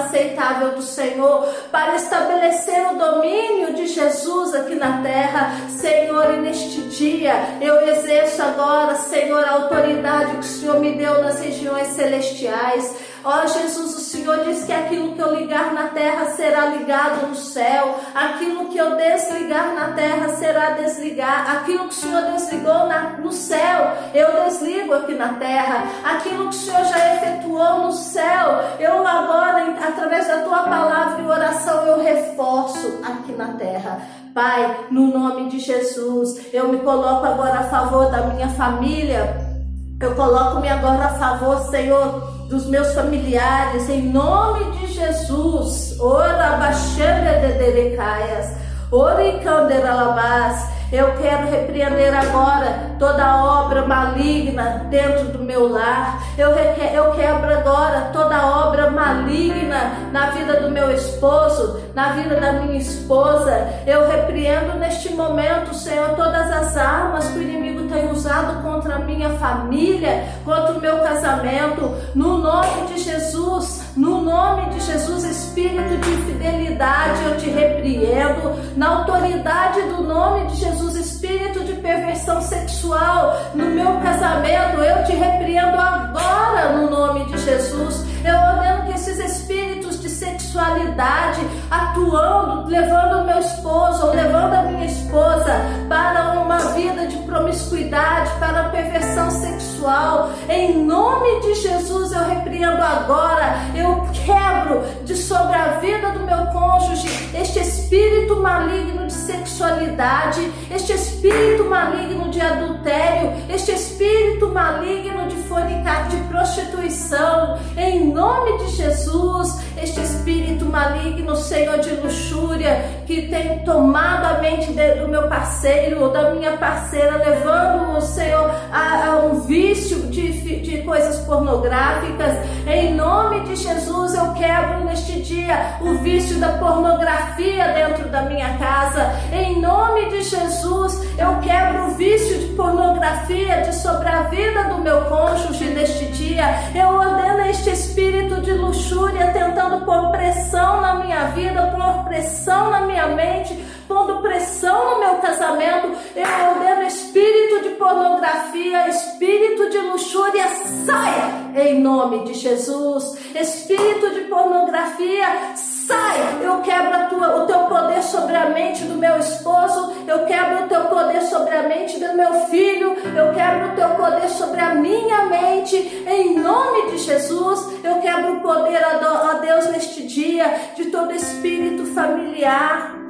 aceitável 0.03 0.71
do 0.71 0.81
Senhor, 0.81 1.47
para 1.71 1.95
estabelecer 1.95 2.91
o 2.91 2.97
domínio 2.97 3.73
de 3.73 3.87
Jesus 3.87 4.53
aqui 4.53 4.75
na 4.75 5.01
terra, 5.01 5.55
Senhor, 5.69 6.33
e 6.33 6.37
neste 6.37 6.81
dia 6.83 7.33
eu 7.61 7.87
exerço 7.87 8.41
agora, 8.41 8.95
Senhor, 8.95 9.43
a 9.43 9.51
autoridade 9.51 10.31
que 10.31 10.39
o 10.39 10.43
Senhor 10.43 10.79
me 10.79 10.93
deu 10.95 11.21
nas 11.21 11.39
regiões 11.39 11.87
celestiais. 11.87 13.00
Ó 13.23 13.45
Jesus, 13.45 13.95
o 13.95 13.99
Senhor 13.99 14.43
diz 14.45 14.63
que 14.63 14.73
aquilo 14.73 15.13
que 15.13 15.21
eu 15.21 15.35
ligar 15.35 15.73
na 15.73 15.89
terra 15.89 16.25
será 16.31 16.65
ligado 16.67 17.27
no 17.27 17.35
céu, 17.35 17.95
aquilo 18.15 18.65
que 18.65 18.77
eu 18.77 18.95
desligar 18.95 19.75
na 19.75 19.91
terra 19.91 20.29
será 20.29 20.71
desligar, 20.71 21.57
aquilo 21.57 21.87
que 21.87 21.93
o 21.93 21.97
Senhor 21.97 22.23
desligou 22.31 22.87
na, 22.87 23.17
no 23.19 23.31
céu, 23.31 23.91
eu 24.13 24.45
desligo 24.45 24.93
aqui 24.93 25.13
na 25.13 25.33
terra, 25.33 25.85
aquilo 26.03 26.49
que 26.49 26.55
o 26.55 26.59
Senhor 26.59 26.83
já 26.83 27.15
efetuou 27.15 27.85
no 27.85 27.91
céu, 27.91 28.59
eu 28.79 29.05
agora, 29.05 29.75
através 29.87 30.27
da 30.27 30.39
tua 30.39 30.63
palavra 30.63 31.21
e 31.21 31.27
oração, 31.27 31.85
eu 31.85 32.01
reforço 32.01 33.01
aqui 33.03 33.33
na 33.33 33.49
terra. 33.49 34.01
Pai, 34.33 34.87
no 34.89 35.07
nome 35.07 35.49
de 35.49 35.59
Jesus, 35.59 36.53
eu 36.53 36.69
me 36.69 36.79
coloco 36.79 37.25
agora 37.25 37.59
a 37.59 37.63
favor 37.63 38.09
da 38.09 38.27
minha 38.27 38.47
família. 38.49 39.51
Eu 39.99 40.15
coloco-me 40.15 40.69
agora 40.69 41.05
a 41.05 41.09
favor, 41.09 41.59
Senhor, 41.69 42.40
dos 42.51 42.65
meus 42.65 42.93
familiares, 42.93 43.89
em 43.89 44.11
nome 44.11 44.77
de 44.77 44.87
Jesus. 44.87 45.95
Ora, 46.01 46.57
baixanda 46.57 47.39
de 47.39 47.53
derecaias, 47.53 48.53
oricanderalabás. 48.91 50.80
Eu 50.91 51.13
quero 51.21 51.49
repreender 51.49 52.13
agora 52.13 52.91
toda 52.99 53.43
obra 53.43 53.87
maligna 53.87 54.87
dentro 54.89 55.29
do 55.29 55.39
meu 55.39 55.69
lar. 55.69 56.21
Eu, 56.37 56.49
eu 56.49 57.11
quebro 57.11 57.49
agora 57.49 58.09
toda 58.11 58.45
obra 58.45 58.91
maligna 58.91 59.93
na 60.11 60.31
vida 60.31 60.59
do 60.59 60.69
meu 60.69 60.91
esposo, 60.91 61.79
na 61.95 62.09
vida 62.13 62.35
da 62.35 62.51
minha 62.53 62.77
esposa. 62.77 63.69
Eu 63.87 64.05
repreendo 64.09 64.77
neste 64.77 65.13
momento, 65.13 65.73
Senhor, 65.73 66.09
todas 66.09 66.51
as 66.51 66.75
armas 66.75 67.25
que 67.29 67.39
o 67.39 67.41
inimigo 67.41 67.87
tem 67.87 68.11
usado 68.11 68.61
contra 68.61 68.95
a 68.95 68.99
minha 68.99 69.29
família, 69.31 70.25
contra 70.43 70.73
o 70.73 70.81
meu 70.81 70.99
casamento. 70.99 71.95
No 72.13 72.37
nome 72.37 72.87
de 72.87 72.99
Jesus, 72.99 73.81
no 73.95 74.21
nome 74.21 74.69
de 74.71 74.81
Jesus, 74.81 75.23
espírito 75.23 75.97
de 75.97 76.11
infidelidade, 76.11 77.23
eu 77.23 77.37
te 77.37 77.49
repreendo. 77.49 78.59
Na 78.75 78.99
autoridade 78.99 79.81
do 79.83 80.03
nome 80.03 80.47
de 80.47 80.57
Jesus, 80.57 80.80
espírito 80.89 81.63
de 81.63 81.73
perversão 81.73 82.41
sexual 82.41 83.51
no 83.53 83.65
meu 83.65 83.99
casamento, 84.01 84.81
eu 84.81 85.03
te 85.05 85.13
repreendo 85.13 85.77
agora 85.77 86.77
no 86.77 86.89
nome 86.89 87.25
de 87.25 87.37
Jesus. 87.37 88.05
Eu 88.23 88.35
ordeno 88.35 88.85
que 88.85 88.93
esses 88.93 89.19
espíritos 89.19 90.00
sexualidade 90.21 91.41
atuando, 91.71 92.69
levando 92.69 93.21
o 93.21 93.25
meu 93.25 93.39
esposo 93.39 94.05
ou 94.05 94.13
levando 94.13 94.53
a 94.53 94.61
minha 94.63 94.85
esposa 94.85 95.51
para 95.89 96.39
uma 96.39 96.59
vida 96.75 97.07
de 97.07 97.17
promiscuidade, 97.23 98.29
para 98.39 98.69
perversão 98.69 99.31
sexual, 99.31 100.29
em 100.47 100.85
nome 100.85 101.39
de 101.41 101.55
Jesus 101.55 102.11
eu 102.11 102.23
repreendo 102.23 102.83
agora, 102.83 103.55
eu 103.73 104.07
quebro 104.13 104.83
de 105.03 105.15
sobre 105.15 105.55
a 105.55 105.79
vida 105.79 106.11
do 106.11 106.19
meu 106.19 106.45
cônjuge 106.47 107.31
este 107.33 107.59
espírito 107.59 108.35
maligno 108.37 109.07
de 109.07 109.13
sexualidade, 109.13 110.51
este 110.69 110.93
espírito 110.93 111.65
maligno 111.65 112.29
de 112.29 112.39
adultério, 112.39 113.33
este 113.49 113.71
espírito 113.71 114.49
maligno 114.61 115.27
de 115.27 115.35
fornicar, 115.47 116.07
de 116.07 116.17
prostituição, 116.27 117.57
em 117.75 118.13
nome 118.13 118.59
de 118.59 118.75
Jesus, 118.75 119.59
este 119.81 119.99
espírito 120.01 120.65
maligno, 120.65 121.35
Senhor, 121.35 121.79
de 121.79 121.89
luxúria, 121.95 122.85
que 123.07 123.23
tem 123.23 123.59
tomado 123.59 124.25
a 124.25 124.39
mente 124.39 124.71
do 124.71 125.07
meu 125.07 125.27
parceiro 125.27 126.03
ou 126.03 126.11
da 126.11 126.31
minha 126.31 126.57
parceira, 126.57 127.17
levando 127.17 127.97
o 127.97 128.01
Senhor 128.01 128.51
a, 128.71 129.07
a 129.07 129.15
um 129.25 129.41
vício 129.41 130.03
de, 130.07 130.31
de 130.61 130.83
coisas 130.83 131.17
pornográficas, 131.25 132.37
em 132.67 132.93
nome 132.93 133.41
de 133.41 133.55
Jesus, 133.55 134.13
eu 134.13 134.33
quebro 134.33 134.85
neste 134.85 135.21
dia 135.21 135.77
o 135.81 135.95
vício 135.95 136.37
da 136.37 136.49
pornografia 136.49 137.67
dentro 137.73 138.09
da 138.09 138.21
minha 138.23 138.57
casa, 138.59 139.11
em 139.33 139.59
nome 139.59 140.09
de 140.11 140.21
Jesus, 140.21 141.01
eu 141.17 141.39
quebro 141.39 141.87
o 141.87 141.95
vício 141.95 142.37
de 142.37 142.53
pornografia 142.53 143.61
de 143.61 143.75
sobre 143.75 144.07
a 144.07 144.23
vida 144.51 144.65
do 144.65 144.79
meu 144.79 145.05
cônjuge 145.05 145.65
neste 145.69 146.05
dia. 146.07 146.43
Eu 146.75 146.89
ordeno 146.89 147.49
este 147.49 147.69
espírito 147.69 148.41
de 148.41 148.51
luxúria 148.51 149.31
tentando 149.31 149.85
pôr 149.85 150.11
pressão 150.11 150.81
na 150.81 150.95
minha 150.95 151.27
vida, 151.27 151.67
pôr 151.67 152.03
pressão 152.03 152.69
na 152.69 152.81
minha 152.81 153.07
mente, 153.07 153.57
pondo 153.87 154.21
pressão 154.21 154.91
no 154.91 154.99
meu 154.99 155.15
casamento. 155.15 155.97
Eu 156.13 156.27
ordeno 156.49 156.83
espírito 156.83 157.63
de 157.63 157.69
pornografia, 157.75 158.89
espírito 158.89 159.69
de 159.69 159.77
luxúria, 159.77 160.45
saia 160.85 161.51
em 161.55 161.79
nome 161.79 162.25
de 162.25 162.33
Jesus. 162.33 163.17
Espírito 163.33 164.13
de 164.13 164.21
pornografia, 164.21 165.53
sai. 165.91 166.39
Eu 166.41 166.61
quebro 166.61 167.09
tua, 167.09 167.43
o 167.43 167.45
teu 167.45 167.59
poder 167.65 168.01
sobre 168.01 168.35
a 168.35 168.49
mente 168.49 168.83
do 168.85 168.95
meu 168.95 169.17
esposo, 169.17 169.93
eu 170.07 170.25
quebro 170.25 170.63
o 170.63 170.67
teu 170.67 170.85
poder 170.85 171.21
sobre 171.21 171.55
a 171.55 171.63
mente 171.63 171.99
do 171.99 172.13
meu 172.15 172.33
filho, 172.45 172.95
eu 173.15 173.33
quebro 173.33 173.71
o 173.71 173.75
teu 173.75 173.89
poder 173.89 174.29
sobre 174.29 174.59
a 174.59 174.73
minha 174.75 175.25
mente, 175.25 175.75
em 176.07 176.39
nome 176.39 176.91
de 176.91 176.97
Jesus. 176.97 177.83
Eu 177.83 177.99
quebro 177.99 178.37
o 178.37 178.41
poder, 178.41 178.83
a 178.83 179.33
Deus, 179.41 179.69
neste 179.71 180.03
dia, 180.03 180.45
de 180.75 180.85
todo 180.85 181.13
espírito 181.13 181.85
familiar 181.93 183.00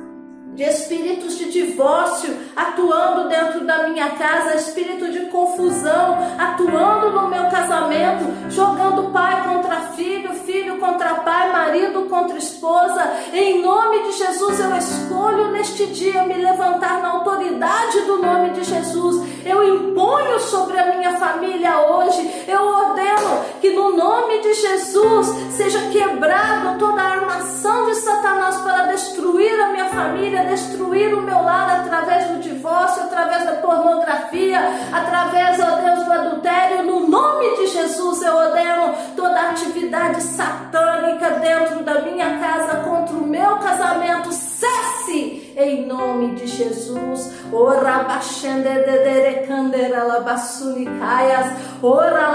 de 0.54 0.64
espíritos 0.64 1.38
de 1.38 1.50
divórcio 1.50 2.36
atuando 2.56 3.30
dentro 3.30 3.66
da 3.66 3.88
minha 3.88 4.10
casa, 4.12 4.56
espírito 4.56 5.10
de 5.12 5.28
confusão 5.28 6.18
atuando 6.38 7.12
no 7.12 7.30
meu 7.30 7.44
casamento, 7.50 8.50
jogando 8.50 9.12
pai 9.12 9.44
contra 9.48 9.82
filho, 9.96 10.34
filho 10.34 10.78
contra 10.78 11.16
pai, 11.16 11.52
marido 11.52 12.08
contra 12.10 12.38
esposa. 12.38 13.02
Em 13.34 13.62
nome 13.62 14.04
de 14.04 14.12
Jesus, 14.18 14.60
eu 14.60 14.76
escolho 14.76 15.52
neste 15.52 15.86
dia 15.88 16.24
me 16.24 16.36
levantar 16.36 17.02
na 17.02 17.12
autoridade 17.12 18.02
do 18.02 18.18
nome 18.18 18.52
de 18.52 18.64
Jesus. 18.64 19.26
Eu 19.46 19.64
imponho 19.64 20.40
sobre 20.40 20.78
a 20.78 20.98
minha 20.98 21.18
família 21.18 21.80
hoje, 21.80 22.46
eu 22.48 22.62
ordeno 22.62 23.46
que 23.62 23.72
no 23.72 23.96
nome 23.96 24.40
de 24.40 24.54
Jesus 24.54 25.28
seja 25.52 25.80
quebrado 25.90 26.78
toda 26.78 27.02
a 27.02 27.12
armação 27.12 27.86
de 27.88 27.96
Satanás 27.96 28.58
para 28.58 28.88
destruir 28.88 29.60
a 29.62 29.70
minha 29.70 29.90
família 29.90 30.41
destruir 30.46 31.14
o 31.14 31.22
meu 31.22 31.42
lar 31.44 31.82
através 31.82 32.28
do 32.28 32.40
divórcio, 32.40 33.04
através 33.04 33.46
da 33.46 33.54
pornografia, 33.54 34.60
através, 34.92 35.60
ó 35.60 35.76
Deus, 35.78 36.06
do 36.06 36.12
adultério. 36.12 36.84
No 36.84 37.08
nome 37.08 37.58
de 37.58 37.68
Jesus 37.68 38.22
eu 38.22 38.36
ordeno 38.36 38.94
toda 39.16 39.50
atividade 39.50 40.22
satânica 40.22 41.32
dentro 41.32 41.84
da 41.84 42.02
minha 42.02 42.40
casa 42.40 42.78
contra 42.78 43.16
o 43.16 43.26
meu 43.26 43.58
casamento. 43.58 44.11
Em 45.64 45.86
nome 45.86 46.34
de 46.34 46.48
Jesus. 46.48 47.32
Ora 47.54 48.04
baixende 48.04 48.64
dedere 48.64 49.46
candera 49.46 50.04
labasunicaias. 50.04 51.48
Ora 51.84 52.32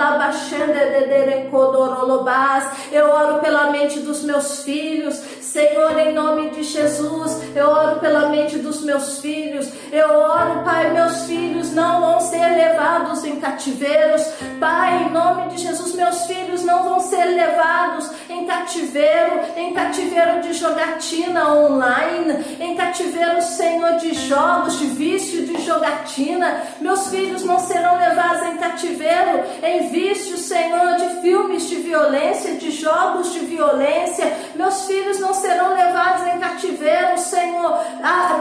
dedere 0.67 1.49
codorolobás. 1.51 2.65
Eu 2.93 3.07
oro 3.07 3.41
pela 3.41 3.71
mente 3.73 3.99
dos 4.01 4.23
meus 4.23 4.63
filhos. 4.63 5.17
Senhor, 5.41 5.99
em 5.99 6.13
nome 6.13 6.51
de 6.51 6.63
Jesus, 6.63 7.41
eu 7.55 7.69
oro 7.69 7.99
pela 7.99 8.29
mente 8.29 8.59
dos 8.59 8.83
meus 8.83 9.21
filhos. 9.21 9.69
Eu 9.91 10.09
oro, 10.09 10.63
Pai, 10.65 10.93
meus 10.93 11.25
filhos 11.25 11.73
não 11.73 12.01
vão 12.01 12.21
ser 12.21 12.47
levados 12.47 13.25
em 13.25 13.41
cativeiros. 13.41 14.23
Pai, 14.61 15.05
em 15.05 15.13
nome 15.13 15.49
de 15.49 15.63
Jesus, 15.63 15.95
meus 15.95 16.27
filhos 16.27 16.63
não 16.63 16.85
vão 16.85 17.01
ser 17.01 17.25
levados 17.25 18.11
em 18.29 18.47
cativeiro, 18.47 19.41
em 19.57 19.73
cativeiro 19.73 20.41
de 20.43 20.53
jogatina 20.53 21.55
online, 21.55 22.57
em 22.61 22.77
cativeiro, 22.77 23.16
Senhor, 23.57 23.97
de 23.97 24.13
jogos, 24.15 24.79
de 24.79 24.87
vício, 24.87 25.47
de 25.47 25.63
jogatina. 25.63 26.63
Meus 26.81 27.09
filhos 27.09 27.45
não 27.45 27.59
serão 27.59 27.99
levados 27.99 28.43
em 28.43 28.57
cativeiro, 28.59 29.45
em 29.63 29.89
vício, 29.89 30.37
Senhor, 30.37 30.97
de 30.97 31.21
filmes 31.21 31.69
de 31.69 31.77
violência, 31.77 32.55
de 32.55 32.71
jogos 32.71 33.33
de 33.33 33.41
violência. 33.41 34.33
Meus 34.55 34.87
filhos 34.87 35.19
não 35.19 35.33
serão 35.33 35.75
levados 35.75 36.27
em 36.27 36.39
cativeiro, 36.39 37.19
Senhor, 37.19 37.79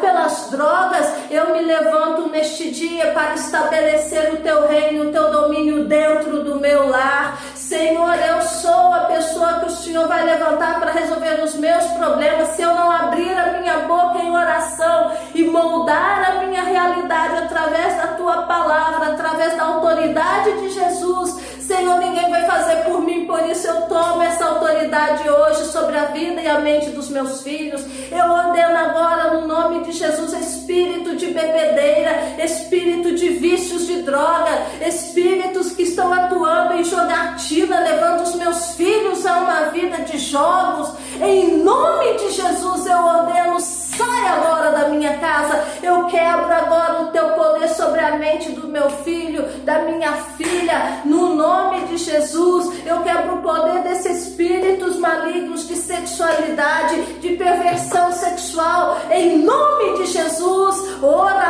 pelas 0.01 0.49
drogas. 0.49 1.07
Eu 1.29 1.53
me 1.53 1.61
levanto 1.61 2.29
neste 2.29 2.69
dia 2.71 3.11
para 3.11 3.35
estabelecer 3.35 4.33
o 4.33 4.37
teu 4.37 4.67
reino, 4.67 5.09
o 5.09 5.11
teu 5.11 5.31
domínio 5.31 5.85
dentro 5.85 6.43
do 6.43 6.59
meu 6.59 6.89
lar. 6.89 7.39
Senhor, 7.55 8.15
eu 8.15 8.41
sou 8.41 8.93
a 8.93 9.05
pessoa 9.05 9.59
que 9.59 9.65
o 9.65 9.71
Senhor 9.71 10.07
vai 10.07 10.23
levantar 10.23 10.79
para 10.79 10.91
resolver 10.91 11.41
os 11.43 11.55
meus 11.55 11.83
problemas. 11.93 12.49
Se 12.49 12.61
eu 12.61 12.73
não 12.73 12.91
abrir 12.91 13.33
a 13.33 13.59
minha 13.59 13.79
boca 13.79 14.19
em 14.19 14.35
oração 14.35 14.64
e 15.33 15.43
moldar 15.43 16.31
a 16.31 16.45
minha 16.45 16.63
realidade 16.63 17.37
através 17.37 17.97
da 17.97 18.07
tua 18.07 18.43
palavra, 18.43 19.13
através 19.13 19.55
da 19.55 19.63
autoridade 19.63 20.59
de 20.59 20.69
Jesus, 20.69 21.35
Senhor, 21.65 21.97
ninguém 21.97 22.29
vai 22.29 22.45
fazer 22.45 22.83
por 22.83 23.01
mim, 23.01 23.25
por 23.25 23.39
isso 23.49 23.67
eu 23.67 23.81
tomo 23.87 24.21
essa 24.21 24.45
autoridade 24.45 25.27
hoje 25.27 25.65
sobre 25.65 25.97
a 25.97 26.05
vida 26.05 26.39
e 26.39 26.47
a 26.47 26.59
mente 26.59 26.91
dos 26.91 27.09
meus 27.09 27.41
filhos. 27.41 27.83
Eu 28.11 28.31
ordeno 28.31 28.77
agora, 28.77 29.33
no 29.33 29.47
nome 29.47 29.83
de 29.83 29.91
Jesus, 29.91 30.31
espírito 30.33 31.15
de 31.15 31.25
bebedeira, 31.27 32.35
espírito 32.37 33.15
de 33.15 33.29
vícios 33.29 33.87
de 33.87 34.03
droga, 34.03 34.51
espíritos 34.85 35.71
que 35.71 35.81
estão 35.83 36.13
atuando 36.13 36.75
em 36.75 36.83
jogatina, 36.83 37.79
levando 37.79 38.21
os 38.21 38.35
meus 38.35 38.75
filhos 38.75 39.25
a 39.25 39.37
uma 39.39 39.61
vida 39.71 39.97
de 40.03 40.19
jogos. 40.19 40.91
Em 41.19 41.57
nome 41.63 42.13
de 42.13 42.29
Jesus, 42.29 42.85
eu 42.85 42.97
ordeno 42.97 43.59
Sai 43.97 44.27
agora 44.27 44.71
da 44.71 44.89
minha 44.89 45.17
casa. 45.17 45.63
Eu 45.81 46.05
quebro 46.05 46.51
agora 46.51 47.01
o 47.03 47.07
teu 47.07 47.29
poder 47.29 47.69
sobre 47.69 47.99
a 47.99 48.17
mente 48.17 48.51
do 48.51 48.67
meu 48.67 48.89
filho, 48.89 49.43
da 49.63 49.79
minha 49.79 50.13
filha, 50.37 51.01
no 51.05 51.35
nome 51.35 51.85
de 51.87 51.97
Jesus. 51.97 52.85
Eu 52.85 53.01
quebro 53.01 53.35
o 53.35 53.41
poder 53.41 53.83
desses 53.83 54.27
espíritos 54.27 54.97
malignos 54.97 55.67
de 55.67 55.75
sexualidade, 55.75 57.01
de 57.19 57.35
perversão 57.35 58.11
sexual, 58.11 58.97
em 59.11 59.39
nome 59.39 59.97
de 59.97 60.05
Jesus. 60.07 61.03
Ora, 61.03 61.45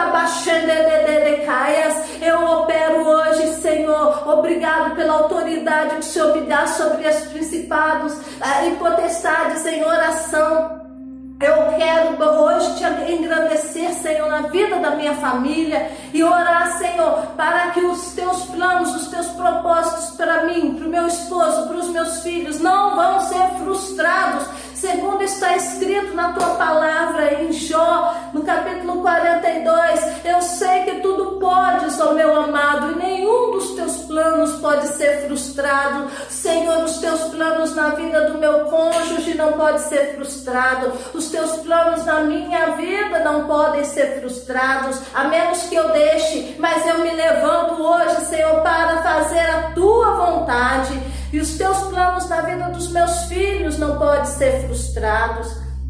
eu 2.21 2.43
opero 2.43 3.07
hoje, 3.07 3.61
Senhor. 3.61 4.27
Obrigado 4.27 4.95
pela 4.95 5.13
autoridade 5.13 5.95
que 5.95 5.99
o 5.99 6.03
Senhor 6.03 6.35
me 6.35 6.41
dá 6.41 6.65
sobre 6.67 7.07
os 7.07 7.17
principados 7.27 8.13
eh, 8.41 8.67
e 8.67 8.75
potestades 8.75 9.65
em 9.65 9.83
oração. 9.83 10.94
Eu 11.39 11.77
quero 11.77 12.23
hoje 12.23 12.75
te 12.75 13.11
engrandecer, 13.11 13.93
Senhor, 13.95 14.29
na 14.29 14.47
vida 14.47 14.79
da 14.79 14.91
minha 14.91 15.13
família 15.15 15.91
e 16.13 16.23
orar, 16.23 16.77
Senhor, 16.77 17.27
para 17.35 17.71
que 17.71 17.81
os 17.81 18.13
teus 18.13 18.45
planos, 18.45 18.95
os 18.95 19.07
teus 19.09 19.27
propósitos 19.27 20.15
para 20.15 20.45
mim, 20.45 20.75
para 20.75 20.87
o 20.87 20.89
meu 20.89 21.05
esposo, 21.07 21.67
para 21.67 21.77
os 21.77 21.89
meus 21.89 22.21
filhos 22.23 22.61
não 22.61 22.95
vão 22.95 23.19
ser 23.19 23.49
frustrados, 23.63 24.47
segundo 24.85 25.23
está 25.23 25.55
escrito 25.55 26.13
na 26.13 26.33
tua 26.33 26.49
palavra 26.49 27.41
em 27.41 27.51
Jó, 27.51 28.13
no 28.31 28.43
capítulo 28.43 29.01
42. 29.01 30.23
Eu 30.23 30.39
sei 30.43 30.83
que 30.83 30.99
tudo 31.01 31.39
podes, 31.39 31.99
ó 31.99 32.13
meu 32.13 32.35
amado, 32.35 32.91
e 32.91 32.95
nenhum 32.95 33.51
dos 33.53 33.71
teus 33.71 33.97
planos 34.03 34.51
pode 34.61 34.87
ser 34.89 35.25
frustrado. 35.25 36.07
Senhor, 36.29 36.83
os 36.83 36.99
teus 36.99 37.21
planos 37.31 37.75
na 37.75 37.89
vida 37.89 38.29
do 38.29 38.37
meu 38.37 38.65
cônjuge 38.65 39.33
não 39.33 39.53
pode 39.53 39.81
ser 39.81 40.15
frustrado. 40.15 40.93
Os 41.15 41.29
teus 41.29 41.53
planos 41.57 42.05
na 42.05 42.19
minha 42.19 42.75
vida 42.75 43.19
não 43.23 43.47
podem 43.47 43.83
ser 43.83 44.19
frustrados, 44.19 45.01
a 45.15 45.23
menos 45.23 45.63
que 45.63 45.73
eu 45.73 45.89
deixe, 45.93 46.57
mas 46.59 46.85
eu 46.85 46.99
me 46.99 47.11
levanto 47.11 47.81
hoje, 47.81 48.25
Senhor, 48.27 48.61
para 48.61 49.01
fazer 49.01 49.49
a 49.49 49.71
tua 49.73 50.11
vontade. 50.11 51.15
E 51.33 51.39
os 51.39 51.57
teus 51.57 51.77
planos 51.87 52.29
na 52.29 52.41
vida 52.41 52.69
dos 52.69 52.87
meus 52.89 53.23
filhos 53.23 53.77
não 53.77 53.97
podem 53.97 54.25
ser 54.25 54.61
frustrados. 54.61 54.74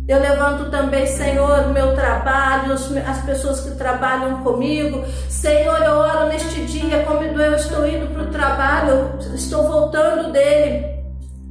Eu 0.08 0.19
levanto 0.19 0.69
também, 0.69 1.08
Senhor, 1.08 1.62
o 1.62 1.74
meu 1.74 1.95
trabalho, 1.95 2.74
as 2.74 3.26
pessoas 3.26 3.62
que 3.62 3.71
trabalham 3.71 4.43
comigo. 4.43 5.04
Senhor, 5.28 5.82
eu 5.82 5.93
oro 5.93 6.28
neste 6.28 6.63
dia, 6.65 7.04
como 7.08 7.24
eu 7.24 7.56
estou 7.56 7.88
indo 7.88 8.13
para 8.13 8.21
o 8.21 8.28
trabalho, 8.28 9.17
estou 9.34 9.67
voltando 9.67 10.32
dele. 10.32 10.93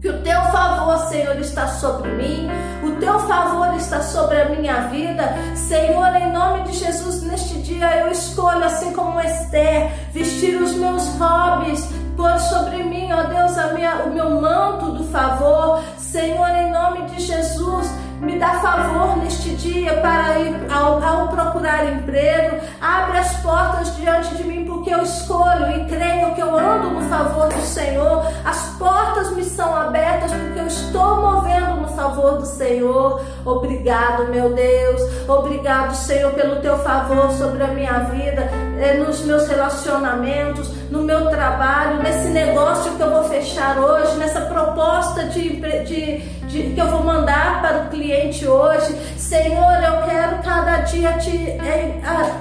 Que 0.00 0.08
o 0.08 0.22
teu 0.22 0.40
favor, 0.52 0.98
Senhor, 1.08 1.36
está 1.38 1.66
sobre 1.66 2.10
mim, 2.10 2.48
o 2.84 2.92
teu 3.00 3.18
favor 3.20 3.74
está 3.74 4.00
sobre 4.02 4.40
a 4.40 4.50
minha 4.50 4.82
vida. 4.88 5.34
Senhor, 5.56 6.14
em 6.14 6.30
nome 6.30 6.62
de 6.64 6.74
Jesus, 6.74 7.22
neste 7.22 7.54
dia 7.62 8.02
eu 8.02 8.12
escolho, 8.12 8.62
assim 8.62 8.92
como 8.92 9.20
Esther, 9.20 9.90
vestir 10.12 10.62
os 10.62 10.74
meus 10.74 11.08
hobbies, 11.18 11.88
pôr 12.16 12.38
sobre 12.38 12.84
mim, 12.84 13.10
ó 13.12 13.24
Deus, 13.24 13.56
minha, 13.74 14.04
o 14.04 14.12
meu 14.12 14.40
manto 14.40 14.92
do 14.92 15.04
favor. 15.04 15.82
Senhor, 16.14 16.48
em 16.50 16.70
nome 16.70 17.06
de 17.06 17.20
Jesus, 17.20 17.88
me 18.24 18.38
dá 18.38 18.54
favor 18.60 19.18
neste 19.18 19.50
dia 19.50 19.94
para 20.00 20.38
ir 20.38 20.54
ao, 20.72 21.02
ao, 21.02 21.28
procurar 21.28 21.92
emprego. 21.92 22.56
Abre 22.80 23.18
as 23.18 23.36
portas 23.36 23.94
diante 23.96 24.34
de 24.34 24.44
mim, 24.44 24.64
porque 24.64 24.92
eu 24.92 25.02
escolho 25.02 25.70
e 25.70 25.84
creio 25.86 26.34
que 26.34 26.40
eu 26.40 26.56
ando 26.56 26.90
no 26.90 27.08
favor 27.08 27.48
do 27.48 27.60
Senhor. 27.60 28.26
As 28.44 28.70
portas 28.78 29.30
me 29.32 29.44
são 29.44 29.74
abertas, 29.74 30.32
porque 30.32 30.60
eu 30.60 30.66
estou 30.66 31.16
movendo 31.16 31.82
no 31.82 31.88
favor 31.88 32.38
do 32.38 32.46
Senhor. 32.46 33.20
Obrigado, 33.44 34.28
meu 34.28 34.52
Deus. 34.54 35.02
Obrigado, 35.28 35.94
Senhor, 35.94 36.32
pelo 36.32 36.56
teu 36.56 36.78
favor 36.78 37.30
sobre 37.32 37.62
a 37.62 37.68
minha 37.68 38.00
vida, 38.04 38.48
eh, 38.78 38.94
nos 38.94 39.20
meus 39.22 39.46
relacionamentos, 39.48 40.70
no 40.90 41.02
meu 41.02 41.28
trabalho, 41.28 42.02
nesse 42.02 42.28
negócio 42.28 42.92
que 42.92 43.02
eu 43.02 43.10
vou 43.10 43.24
fechar 43.24 43.78
hoje, 43.78 44.16
nessa 44.16 44.42
proposta 44.42 45.24
de, 45.24 45.60
de, 45.84 46.18
de 46.62 46.74
que 46.74 46.80
eu 46.80 46.88
vou 46.88 47.02
mandar 47.02 47.60
para 47.60 47.78
o 47.78 47.88
cliente 47.88 48.46
hoje. 48.46 48.94
Senhor, 49.18 49.82
eu 49.82 50.02
quero 50.08 50.38
cada 50.42 50.82
dia 50.82 51.12
te 51.14 51.58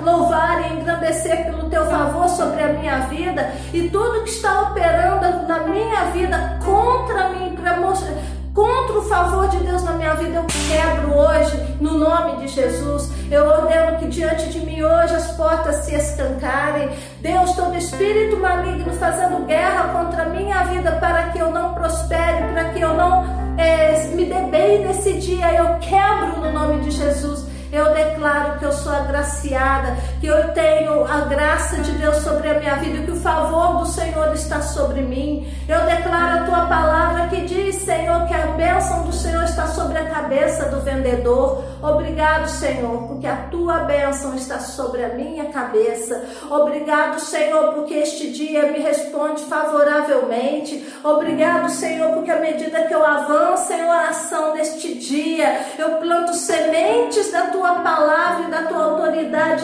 louvar 0.04 0.69
e 0.69 0.73
engrandecer 0.76 1.45
pelo 1.45 1.69
teu 1.69 1.86
favor 1.88 2.30
sobre 2.30 2.62
a 2.62 2.67
minha 2.67 2.99
vida 3.08 3.52
e 3.73 3.89
tudo 3.89 4.23
que 4.23 4.30
está 4.30 4.69
operando 4.69 5.47
na 5.47 5.62
minha 5.62 6.06
vida 6.12 6.60
contra 6.63 7.30
mim 7.30 7.56
para 7.56 7.78
mostrar 7.78 8.13
contra 8.54 8.99
o 8.99 9.02
favor 9.02 9.47
de 9.47 9.58
Deus 9.58 9.82
na 9.84 9.93
minha 9.93 10.13
vida, 10.13 10.36
eu 10.36 10.45
quebro 10.45 11.17
hoje, 11.17 11.76
no 11.82 11.97
nome 11.97 12.38
de 12.38 12.47
Jesus. 12.49 13.10
Eu 13.32 13.47
ordeno 13.47 13.97
que 13.97 14.06
diante 14.06 14.47
de 14.49 14.60
mim 14.60 14.84
hoje 14.84 15.15
as 15.15 15.32
portas 15.32 15.78
se 15.78 15.95
escancarem. 15.95 16.91
Deus, 17.19 17.54
todo 17.54 17.76
espírito 17.76 18.38
maligno 18.38 18.93
fazendo 18.93 19.43
guerra 19.47 19.88
contra 19.88 20.21
a 20.21 20.30
minha 20.30 20.65
vida 20.65 20.91
para 20.91 21.30
que 21.30 21.39
eu 21.39 21.49
não 21.49 21.73
prospere, 21.73 22.54
para 22.54 22.65
que 22.65 22.80
eu 22.80 22.93
não 22.93 23.42
é, 23.57 24.07
me 24.15 24.25
dê 24.25 24.41
bem 24.49 24.85
nesse 24.85 25.13
dia, 25.13 25.53
eu 25.53 25.79
quebro 25.79 26.39
no 26.39 26.51
nome 26.51 26.81
de 26.81 26.91
Jesus. 26.91 27.53
Eu 27.73 27.91
declaro 27.91 28.59
que 28.59 28.65
eu 28.65 28.71
sou 28.71 28.93
agraciada, 28.93 29.97
que 30.21 30.27
eu 30.27 30.49
tenho 30.49 31.03
a 31.05 31.21
graça 31.21 31.77
de 31.77 31.91
Deus 31.93 32.17
sobre 32.17 32.47
a 32.47 32.59
minha 32.59 32.75
vida, 32.75 33.03
que 33.03 33.09
o 33.09 33.15
favor 33.15 33.79
do 33.79 33.87
Senhor 33.87 34.31
está 34.31 34.61
sobre 34.61 35.01
mim. 35.01 35.51
Eu 35.67 35.83
declaro 35.87 36.43
a 36.43 36.45
tua 36.45 36.65
palavra 36.67 37.27
que 37.29 37.41
diz, 37.41 37.77
Senhor, 37.77 38.27
que 38.27 38.33
a 38.35 38.45
bênção 38.55 39.01
do 39.05 39.11
Senhor 39.11 39.43
está 39.43 39.65
sobre 39.65 39.97
a 39.97 40.05
cabeça 40.05 40.69
do 40.69 40.81
vendedor. 40.81 41.63
Obrigado, 41.83 42.47
Senhor, 42.47 43.07
porque 43.09 43.27
a 43.27 43.35
tua 43.51 43.79
bênção 43.79 44.33
está 44.35 44.57
sobre 44.57 45.03
a 45.03 45.09
minha 45.09 45.51
cabeça. 45.51 46.23
Obrigado, 46.49 47.19
Senhor, 47.19 47.73
porque 47.73 47.95
este 47.95 48.31
dia 48.31 48.71
me 48.71 48.79
responde 48.79 49.43
favoravelmente. 49.43 50.81
Obrigado, 51.03 51.69
Senhor, 51.69 52.13
porque 52.13 52.31
à 52.31 52.39
medida 52.39 52.83
que 52.83 52.95
eu 52.95 53.05
avanço 53.05 53.73
em 53.73 53.83
oração 53.83 54.53
neste 54.53 54.93
dia, 54.95 55.59
eu 55.77 55.97
planto 55.97 56.33
sementes 56.33 57.29
da 57.33 57.47
tua 57.47 57.73
palavra 57.81 58.45
e 58.47 58.51
da 58.51 58.63
tua 58.63 58.82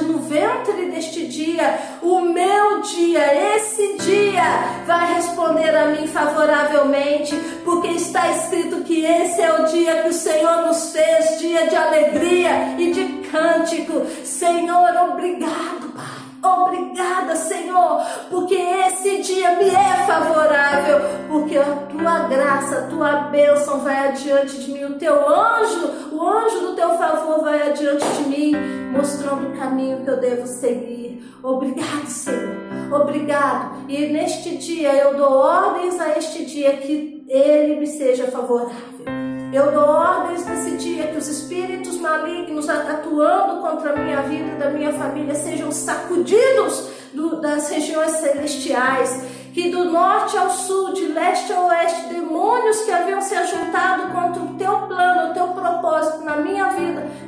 no 0.04 0.19
ventre 0.19 0.86
deste 0.91 1.28
dia, 1.28 1.80
o 2.02 2.22
meu 2.22 2.82
dia, 2.82 3.56
esse 3.56 3.98
dia, 3.98 4.43
vai 4.86 5.15
responder 5.15 5.76
a 5.76 5.88
mim 5.88 6.08
favoravelmente, 6.08 7.36
porque 7.63 7.89
está 7.89 8.30
escrito 8.32 8.84
que 8.84 9.06
esse 9.06 9.41
é 9.41 9.54
o 9.54 9.65
dia 9.65 10.02
que 10.04 10.10
o 10.10 10.13
Senhor 10.13 10.65
nos 10.65 10.91
fez, 10.91 11.39
dia 11.39 11.67
de 11.67 11.76
alegria 11.76 12.76
e 12.78 12.91
de 12.91 13.30
cântico. 13.30 14.06
Senhor, 14.24 14.95
obrigado, 15.12 15.93
Pai. 15.95 16.18
Obrigada, 16.41 17.36
Senhor, 17.36 18.02
porque 18.30 18.56
esse 18.56 19.21
dia 19.21 19.56
me 19.56 19.69
é 19.69 20.06
favorável, 20.06 20.99
porque 21.28 21.58
a 21.58 21.63
tua 21.63 22.19
graça, 22.28 22.80
a 22.80 22.82
tua 22.88 23.13
bênção 23.23 23.80
vai 23.80 24.08
adiante 24.08 24.58
de 24.58 24.71
mim, 24.71 24.86
o 24.86 24.93
teu 24.97 25.28
anjo, 25.28 26.13
o 26.13 26.28
anjo 26.28 26.60
do 26.62 26.75
teu 26.75 26.97
favor 26.97 27.43
vai 27.43 27.69
adiante 27.69 28.06
de 28.06 28.30
mim, 28.30 28.56
mostrando 28.91 29.49
o 29.49 29.58
caminho 29.58 30.04
que 30.04 30.10
eu 30.10 30.19
devo 30.19 30.47
seguir. 30.47 31.21
Obrigado, 31.43 32.08
Senhor, 32.08 32.56
obrigado. 32.91 33.89
E 33.89 34.08
neste 34.08 34.58
dia 34.58 34.93
eu 34.95 35.17
dou 35.17 35.32
ordens 35.32 35.99
a 35.99 36.17
este 36.17 36.45
dia 36.45 36.78
que 36.78 37.25
ele 37.28 37.80
me 37.80 37.88
seja 37.88 38.28
favorável. 38.28 39.29
Eu 39.52 39.72
dou 39.72 39.84
ordens 39.84 40.46
nesse 40.46 40.78
dia 40.78 41.08
que 41.08 41.18
os 41.18 41.28
espíritos 41.28 41.98
malignos 41.98 42.70
atuando 42.70 43.62
contra 43.62 43.94
a 43.94 43.96
minha 43.96 44.22
vida 44.22 44.52
e 44.52 44.60
da 44.60 44.70
minha 44.70 44.94
família 44.94 45.34
sejam 45.34 45.72
sacudidos 45.72 46.88
do, 47.14 47.42
das 47.42 47.68
regiões 47.70 48.12
celestiais. 48.12 49.40
Que 49.52 49.72
do 49.72 49.86
norte 49.86 50.38
ao 50.38 50.52
sul, 50.52 50.94
de 50.94 51.08
leste 51.08 51.52
a 51.52 51.66
oeste, 51.66 52.10
demônios 52.10 52.82
que 52.82 52.92
haviam 52.92 53.20
se 53.20 53.34
ajuntado 53.34 54.14
contra 54.14 54.44
o 54.44 54.54
teu 54.54 54.88
plano 54.88 55.29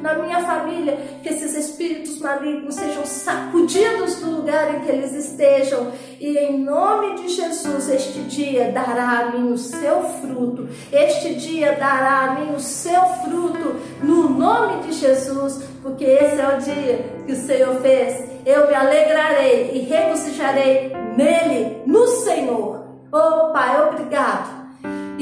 para 0.01 0.19
minha 0.19 0.39
família, 0.41 0.97
que 1.21 1.29
esses 1.29 1.55
espíritos 1.55 2.19
malignos 2.19 2.75
sejam 2.75 3.05
sacudidos 3.05 4.15
do 4.15 4.31
lugar 4.31 4.75
em 4.75 4.79
que 4.81 4.91
eles 4.91 5.13
estejam. 5.13 5.91
E 6.19 6.37
em 6.37 6.59
nome 6.59 7.15
de 7.15 7.29
Jesus, 7.29 7.89
este 7.89 8.19
dia 8.23 8.71
dará 8.71 9.19
a 9.19 9.31
mim 9.31 9.51
o 9.51 9.57
seu 9.57 10.03
fruto. 10.21 10.67
Este 10.91 11.35
dia 11.35 11.73
dará 11.73 12.21
a 12.21 12.35
mim 12.35 12.55
o 12.55 12.59
seu 12.59 13.01
fruto, 13.23 13.75
no 14.03 14.29
nome 14.29 14.83
de 14.83 14.93
Jesus, 14.93 15.63
porque 15.81 16.03
esse 16.03 16.39
é 16.39 16.55
o 16.55 16.59
dia 16.59 17.05
que 17.25 17.33
o 17.33 17.35
Senhor 17.35 17.75
fez. 17.81 18.29
Eu 18.45 18.67
me 18.67 18.73
alegrarei 18.73 19.71
e 19.73 19.79
regozijarei 19.79 20.91
nele, 21.15 21.81
no 21.85 22.07
Senhor. 22.07 22.85
Oh 23.11 23.51
Pai, 23.51 23.87
obrigado. 23.87 24.60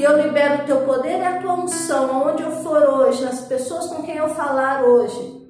E 0.00 0.02
eu 0.02 0.16
libero 0.16 0.62
o 0.62 0.64
teu 0.64 0.80
poder 0.80 1.18
e 1.18 1.26
a 1.26 1.42
tua 1.42 1.52
unção, 1.52 2.10
aonde 2.10 2.42
eu 2.42 2.50
for 2.62 2.82
hoje, 2.84 3.22
nas 3.22 3.42
pessoas 3.42 3.86
com 3.88 4.02
quem 4.02 4.16
eu 4.16 4.30
falar 4.30 4.82
hoje. 4.82 5.46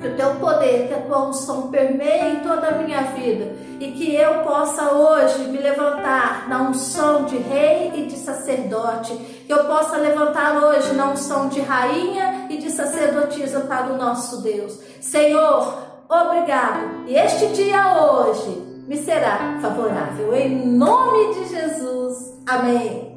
Que 0.00 0.08
o 0.08 0.16
teu 0.16 0.34
poder, 0.40 0.88
que 0.88 0.94
a 0.94 1.02
tua 1.02 1.28
unção 1.28 1.70
permeie 1.70 2.40
toda 2.42 2.66
a 2.66 2.78
minha 2.78 3.02
vida 3.12 3.54
e 3.78 3.92
que 3.92 4.12
eu 4.12 4.40
possa 4.42 4.92
hoje 4.92 5.44
me 5.44 5.58
levantar 5.58 6.48
na 6.48 6.62
unção 6.62 7.26
de 7.26 7.36
rei 7.36 7.92
e 7.94 8.06
de 8.06 8.16
sacerdote, 8.16 9.14
que 9.46 9.52
eu 9.52 9.66
possa 9.66 9.96
levantar 9.96 10.56
hoje 10.64 10.92
na 10.94 11.10
unção 11.10 11.48
de 11.48 11.60
rainha 11.60 12.48
e 12.50 12.56
de 12.56 12.72
sacerdotisa 12.72 13.60
para 13.60 13.92
o 13.92 13.96
nosso 13.96 14.42
Deus. 14.42 14.80
Senhor, 15.00 15.78
obrigado. 16.08 17.06
E 17.06 17.14
este 17.14 17.46
dia 17.52 18.02
hoje 18.02 18.50
me 18.88 18.96
será 18.96 19.60
favorável. 19.62 20.34
Em 20.34 20.66
nome 20.66 21.34
de 21.34 21.50
Jesus. 21.50 22.32
Amém. 22.48 23.11